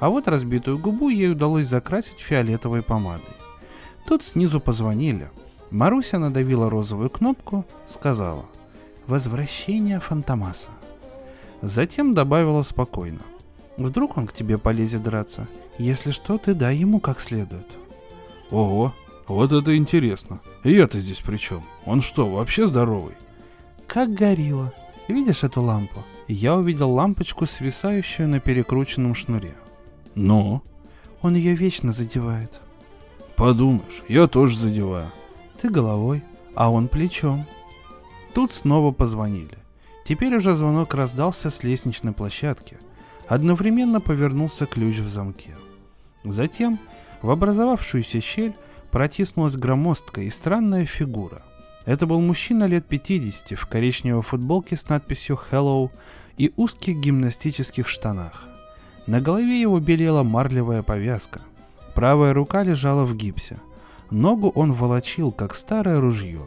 [0.00, 3.24] А вот разбитую губу ей удалось закрасить фиолетовой помадой.
[4.06, 5.30] Тут снизу позвонили.
[5.70, 8.44] Маруся надавила розовую кнопку, сказала
[9.06, 10.70] «Возвращение Фантомаса».
[11.62, 13.20] Затем добавила спокойно.
[13.76, 15.48] Вдруг он к тебе полезет драться.
[15.78, 17.66] Если что, ты дай ему как следует.
[18.50, 18.94] Ого,
[19.26, 20.40] вот это интересно.
[20.62, 21.64] И я-то здесь при чем?
[21.86, 23.14] Он что, вообще здоровый?
[23.86, 24.72] Как горилла.
[25.08, 26.04] Видишь эту лампу?
[26.28, 29.54] Я увидел лампочку, свисающую на перекрученном шнуре.
[30.14, 30.62] Ну?
[31.22, 32.60] Он ее вечно задевает.
[33.36, 35.10] Подумаешь, я тоже задеваю.
[35.60, 36.22] Ты головой,
[36.54, 37.46] а он плечом.
[38.34, 39.58] Тут снова позвонили.
[40.04, 42.78] Теперь уже звонок раздался с лестничной площадки–
[43.26, 45.56] Одновременно повернулся ключ в замке.
[46.24, 46.78] Затем
[47.22, 48.54] в образовавшуюся щель
[48.90, 51.42] протиснулась громоздкая и странная фигура.
[51.86, 55.90] Это был мужчина лет 50 в коричневой футболке с надписью «Hello»
[56.36, 58.48] и узких гимнастических штанах.
[59.06, 61.42] На голове его белела марлевая повязка.
[61.94, 63.60] Правая рука лежала в гипсе.
[64.10, 66.42] Ногу он волочил, как старое ружье.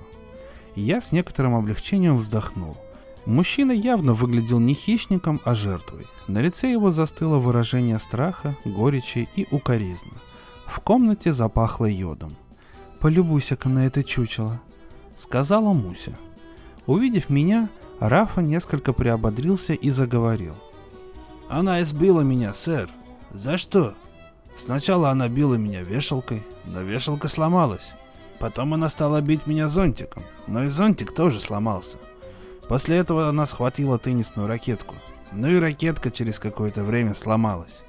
[0.76, 2.78] Я с некоторым облегчением вздохнул.
[3.26, 6.08] Мужчина явно выглядел не хищником, а жертвой.
[6.28, 10.14] На лице его застыло выражение страха, горечи и укоризны.
[10.66, 12.36] В комнате запахло йодом.
[13.00, 14.60] «Полюбуйся-ка на это чучело»,—
[15.16, 16.18] сказала Муся.
[16.86, 20.56] Увидев меня, Рафа несколько приободрился и заговорил.
[21.50, 22.90] «Она избила меня, сэр.
[23.32, 23.94] За что?
[24.58, 27.94] Сначала она била меня вешалкой, но вешалка сломалась.
[28.40, 31.98] Потом она стала бить меня зонтиком, но и зонтик тоже сломался.
[32.68, 34.96] После этого она схватила теннисную ракетку.
[35.32, 37.84] Ну и ракетка через какое-то время сломалась.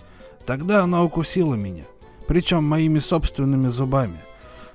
[0.47, 1.85] Тогда она укусила меня.
[2.27, 4.21] Причем моими собственными зубами.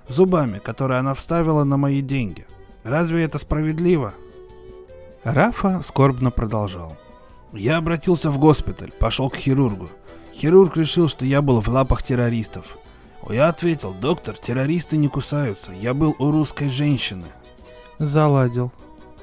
[0.08, 2.46] Зубами, которые она вставила на мои деньги.
[2.84, 4.14] Разве это справедливо?
[5.24, 6.98] Рафа скорбно продолжал.
[7.54, 9.90] Я обратился в госпиталь, пошел к хирургу.
[10.34, 12.78] Хирург решил, что я был в лапах террористов.
[13.30, 17.28] Я ответил, доктор, террористы не кусаются, я был у русской женщины.
[18.00, 18.72] Заладил,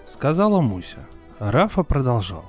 [0.09, 1.07] сказала Муся.
[1.39, 2.45] Рафа продолжал.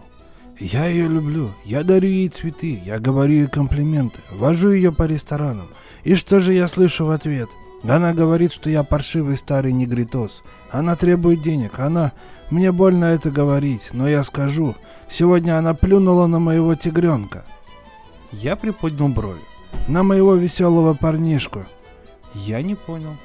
[0.59, 5.67] Я ее люблю, я дарю ей цветы, я говорю ей комплименты, вожу ее по ресторанам.
[6.03, 7.49] И что же я слышу в ответ?
[7.83, 10.43] Она говорит, что я паршивый старый негритос.
[10.69, 12.11] Она требует денег, она...
[12.51, 14.75] Мне больно это говорить, но я скажу.
[15.07, 17.45] Сегодня она плюнула на моего тигренка.
[18.33, 19.41] Я приподнял брови.
[19.87, 21.65] На моего веселого парнишку.
[22.33, 23.15] Я не понял.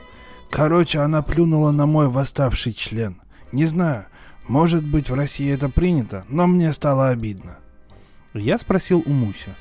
[0.49, 3.21] Короче, она плюнула на мой восставший член.
[3.51, 4.07] Не знаю,
[4.47, 7.59] может быть, в России это принято, но мне стало обидно.
[8.33, 9.57] Я спросил у Муся.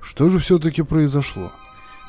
[0.00, 1.52] Что же все-таки произошло?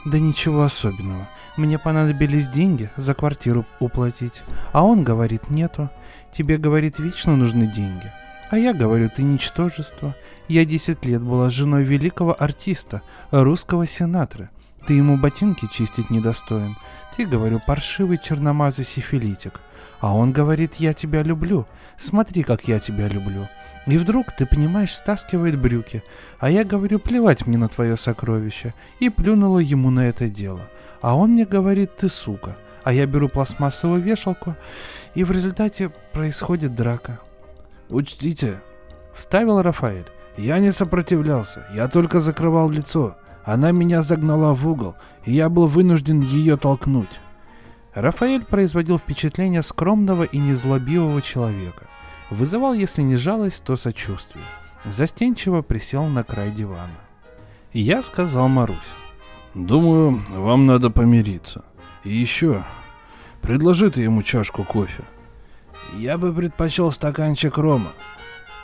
[0.06, 1.28] Да ничего особенного.
[1.58, 4.44] Мне понадобились деньги за квартиру уплатить.
[4.72, 5.90] А он говорит, нету.
[6.36, 8.12] Тебе, говорит, вечно нужны деньги.
[8.50, 10.16] А я говорю, ты ничтожество.
[10.50, 14.50] Я 10 лет была женой великого артиста, русского сенатора.
[14.86, 16.76] Ты ему ботинки чистить недостоин.
[17.16, 19.62] Ты, говорю, паршивый черномазый сифилитик.
[20.02, 21.66] А он говорит, я тебя люблю.
[21.98, 23.48] Смотри, как я тебя люблю.
[23.88, 26.04] И вдруг, ты понимаешь, стаскивает брюки.
[26.40, 28.74] А я говорю, плевать мне на твое сокровище.
[29.00, 30.70] И плюнула ему на это дело.
[31.02, 32.58] А он мне говорит, ты сука.
[32.84, 34.56] А я беру пластмассовую вешалку.
[35.16, 37.20] И в результате происходит драка.
[37.90, 38.62] Учтите,
[39.14, 40.06] вставил Рафаэль.
[40.38, 43.16] Я не сопротивлялся, я только закрывал лицо.
[43.46, 47.22] Она меня загнала в угол, и я был вынужден ее толкнуть.
[47.94, 51.88] Рафаэль производил впечатление скромного и незлобивого человека.
[52.30, 54.44] Вызывал, если не жалость, то сочувствие.
[54.84, 57.00] Застенчиво присел на край дивана.
[57.72, 58.78] Я сказал Марусь.
[59.54, 61.64] «Думаю, вам надо помириться.
[62.04, 62.66] И еще,
[63.46, 65.04] предложи ты ему чашку кофе».
[65.98, 67.92] «Я бы предпочел стаканчик рома».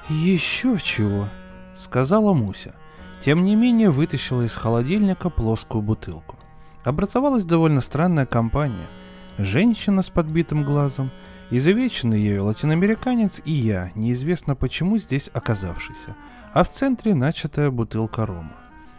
[0.09, 1.29] «Еще чего?»—
[1.75, 2.75] сказала Муся.
[3.21, 6.39] Тем не менее вытащила из холодильника плоскую бутылку.
[6.83, 8.89] Образовалась довольно странная компания.
[9.37, 11.11] Женщина с подбитым глазом,
[11.51, 16.15] изувеченный ею латиноамериканец и я, неизвестно почему здесь оказавшийся,
[16.53, 18.57] а в центре начатая бутылка рома.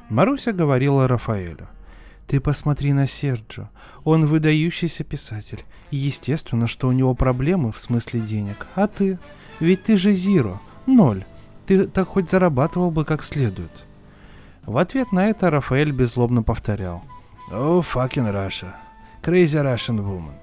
[0.08, 1.68] Маруся говорила Рафаэлю.
[2.26, 3.70] «Ты посмотри на Серджо.
[4.04, 5.64] Он выдающийся писатель.
[5.90, 8.66] Естественно, что у него проблемы в смысле денег.
[8.74, 9.18] А ты?
[9.60, 10.60] Ведь ты же Зиро.
[10.86, 11.24] Ноль.
[11.66, 13.72] Ты так хоть зарабатывал бы как следует».
[14.64, 17.02] В ответ на это Рафаэль беззлобно повторял.
[17.50, 18.72] «О, oh, fucking Russia.
[19.22, 20.34] Crazy Russian woman».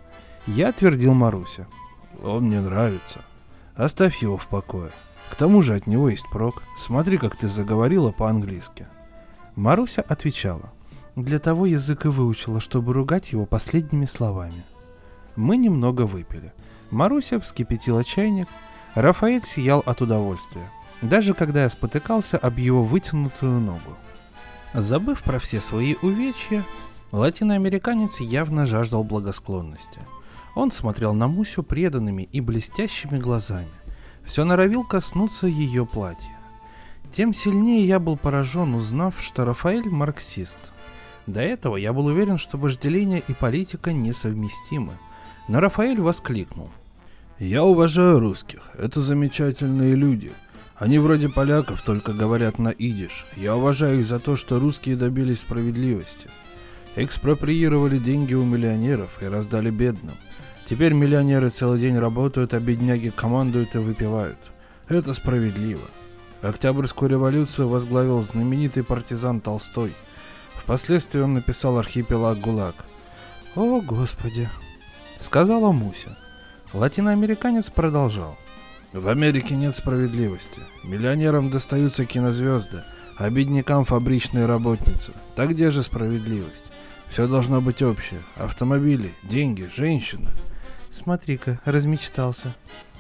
[0.46, 1.68] Я твердил Маруся.
[2.22, 3.22] «Он мне нравится.
[3.76, 4.92] Оставь его в покое.
[5.32, 6.64] К тому же от него есть прок.
[6.78, 8.88] Смотри, как ты заговорила по-английски».
[9.56, 10.72] Маруся отвечала.
[11.16, 14.64] Для того язык и выучила, чтобы ругать его последними словами.
[15.36, 16.54] Мы немного выпили.
[16.92, 18.48] Маруся вскипятила чайник.
[18.96, 20.70] Рафаэль сиял от удовольствия,
[21.02, 23.98] даже когда я спотыкался об его вытянутую ногу.
[24.74, 26.64] Забыв про все свои увечья,
[27.12, 30.00] латиноамериканец явно жаждал благосклонности.
[30.56, 33.70] Он смотрел на Мусю преданными и блестящими глазами.
[34.26, 36.38] Все норовил коснуться ее платья.
[37.12, 40.58] Тем сильнее я был поражен, узнав, что Рафаэль марксист.
[41.30, 44.98] До этого я был уверен, что вожделение и политика несовместимы.
[45.48, 46.70] Но Рафаэль воскликнул.
[47.40, 50.34] «Я уважаю русских, это замечательные люди–
[50.80, 53.26] они вроде поляков, только говорят на идиш.
[53.36, 56.30] Я уважаю их за то, что русские добились справедливости.
[56.96, 60.16] Экспроприировали деньги у миллионеров и раздали бедным.
[60.66, 64.38] Теперь миллионеры целый день работают, а бедняги командуют и выпивают.
[64.88, 65.84] Это справедливо.
[66.42, 69.94] Октябрьскую революцию возглавил знаменитый партизан Толстой.
[70.70, 72.76] Впоследствии он написал архипелаг ГУЛАГ.
[73.56, 74.48] «О, Господи!»—
[75.18, 76.16] сказала Муся.
[76.74, 78.38] Латиноамериканец продолжал.
[78.94, 80.62] В Америке нет справедливости.
[80.84, 82.84] Миллионерам достаются кинозвезды,
[83.18, 85.14] а беднякам фабричные работницы.
[85.36, 86.66] Так где же справедливость?
[87.08, 88.22] Все должно быть общее.
[88.36, 90.30] Автомобили, деньги, женщины.
[90.92, 92.56] Смотри-ка, размечтался.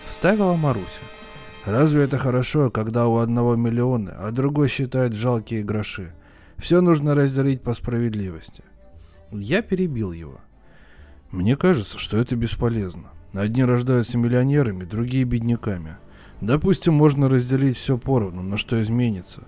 [0.07, 1.03] Вставила Маруся.
[1.67, 6.15] Разве это хорошо, когда у одного миллиона, а другой считает жалкие гроши?
[6.59, 8.63] Все нужно разделить по справедливости.
[9.31, 10.39] Я перебил его.
[11.31, 13.11] Мне кажется, что это бесполезно.
[13.33, 15.97] Одни рождаются миллионерами, другие бедняками.
[16.41, 19.43] Допустим, можно разделить все поровну, но что изменится?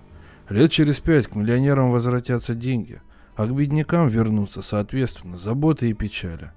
[0.48, 3.00] Лет через пять к миллионерам возвратятся деньги,
[3.34, 6.52] а к беднякам вернутся, соответственно, заботы и печали.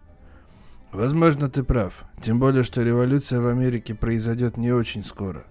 [0.91, 2.05] Возможно, ты прав.
[2.21, 5.45] Тем более, что революция в Америке произойдет не очень скоро.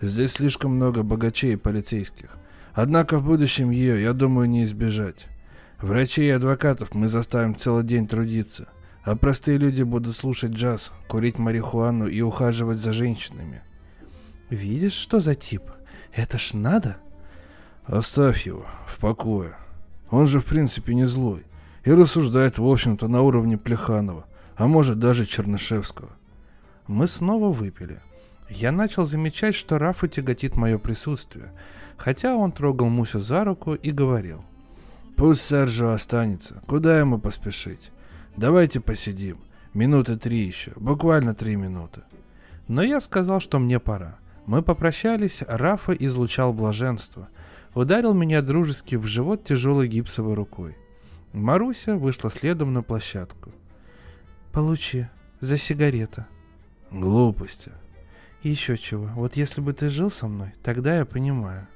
[0.00, 2.36] Здесь слишком много богачей и полицейских.
[2.74, 5.26] Однако в будущем ее, я думаю, не избежать.
[5.80, 8.68] Врачей и адвокатов мы заставим целый день трудиться–
[9.04, 13.62] а простые люди будут слушать джаз, курить марихуану и ухаживать за женщинами.
[14.48, 15.62] Видишь, что за тип?
[16.14, 16.96] Это ж надо.
[17.84, 19.56] Оставь его в покое.
[20.10, 21.44] Он же в принципе не злой
[21.84, 24.24] и рассуждает, в общем-то, на уровне Плеханова,
[24.56, 26.10] а может даже Чернышевского.
[26.86, 28.00] Мы снова выпили.
[28.48, 31.52] Я начал замечать, что Рафу тяготит мое присутствие,
[31.96, 34.44] хотя он трогал Мусю за руку и говорил.
[35.16, 36.62] «Пусть Сержо останется.
[36.66, 37.90] Куда ему поспешить?
[38.36, 39.38] Давайте посидим.
[39.72, 40.72] Минуты три еще.
[40.76, 42.02] Буквально три минуты.
[42.68, 44.18] Но я сказал, что мне пора.
[44.46, 47.28] Мы попрощались, Рафа излучал блаженство.
[47.74, 50.76] Ударил меня дружески в живот тяжелой гипсовой рукой.
[51.32, 53.52] Маруся вышла следом на площадку.
[54.52, 55.06] «Получи.
[55.40, 56.26] За сигарета».
[56.90, 57.72] «Глупости».
[58.44, 59.06] «Еще чего.
[59.14, 61.66] Вот если бы ты жил со мной, тогда я понимаю».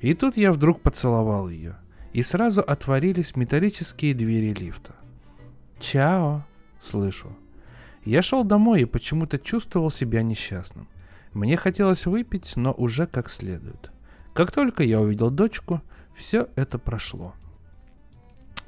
[0.00, 1.76] И тут я вдруг поцеловал ее.
[2.12, 4.96] И сразу отворились металлические двери лифта.
[5.78, 6.44] «Чао!»—
[6.80, 7.36] слышу.
[8.04, 10.88] Я шел домой и почему-то чувствовал себя несчастным.
[11.32, 13.92] Мне хотелось выпить, но уже как следует.
[14.34, 15.80] Как только я увидел дочку,
[16.16, 17.34] все это прошло.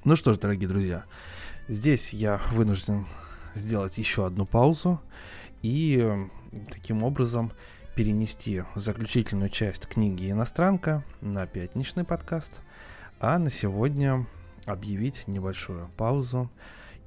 [0.04, 1.04] Ну что ж, дорогие друзья,
[1.66, 3.04] здесь я вынужден
[3.54, 5.00] сделать еще одну паузу
[5.62, 6.28] и
[6.70, 7.53] таким образом
[7.94, 12.61] перенести заключительную часть книги «Иностранка» на пятничный подкаст,
[13.20, 14.26] а на сегодня
[14.66, 16.51] объявить небольшую паузу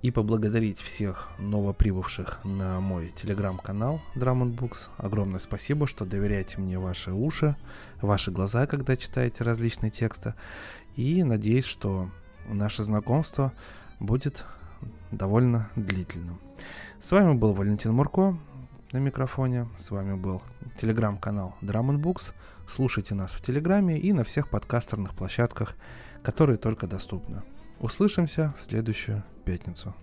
[0.02, 4.88] и поблагодарить всех новоприбывших на мой телеграм-канал Drum Books.
[4.98, 7.56] Огромное спасибо, что доверяете мне ваши уши,
[8.02, 10.34] ваши глаза, когда читаете различные тексты.
[10.96, 12.10] И надеюсь, что
[12.48, 13.52] наше знакомство
[14.00, 14.46] будет
[15.12, 16.40] довольно длительным.
[17.02, 18.38] С вами был Валентин Мурко
[18.92, 19.68] на микрофоне.
[19.78, 20.42] С вами был
[20.78, 22.34] телеграм-канал Drum Books.
[22.68, 25.76] Слушайте нас в Телеграме и на всех подкастерных площадках,
[26.24, 27.42] которые только доступны.
[27.80, 29.96] Услышимся в следующую пятницу.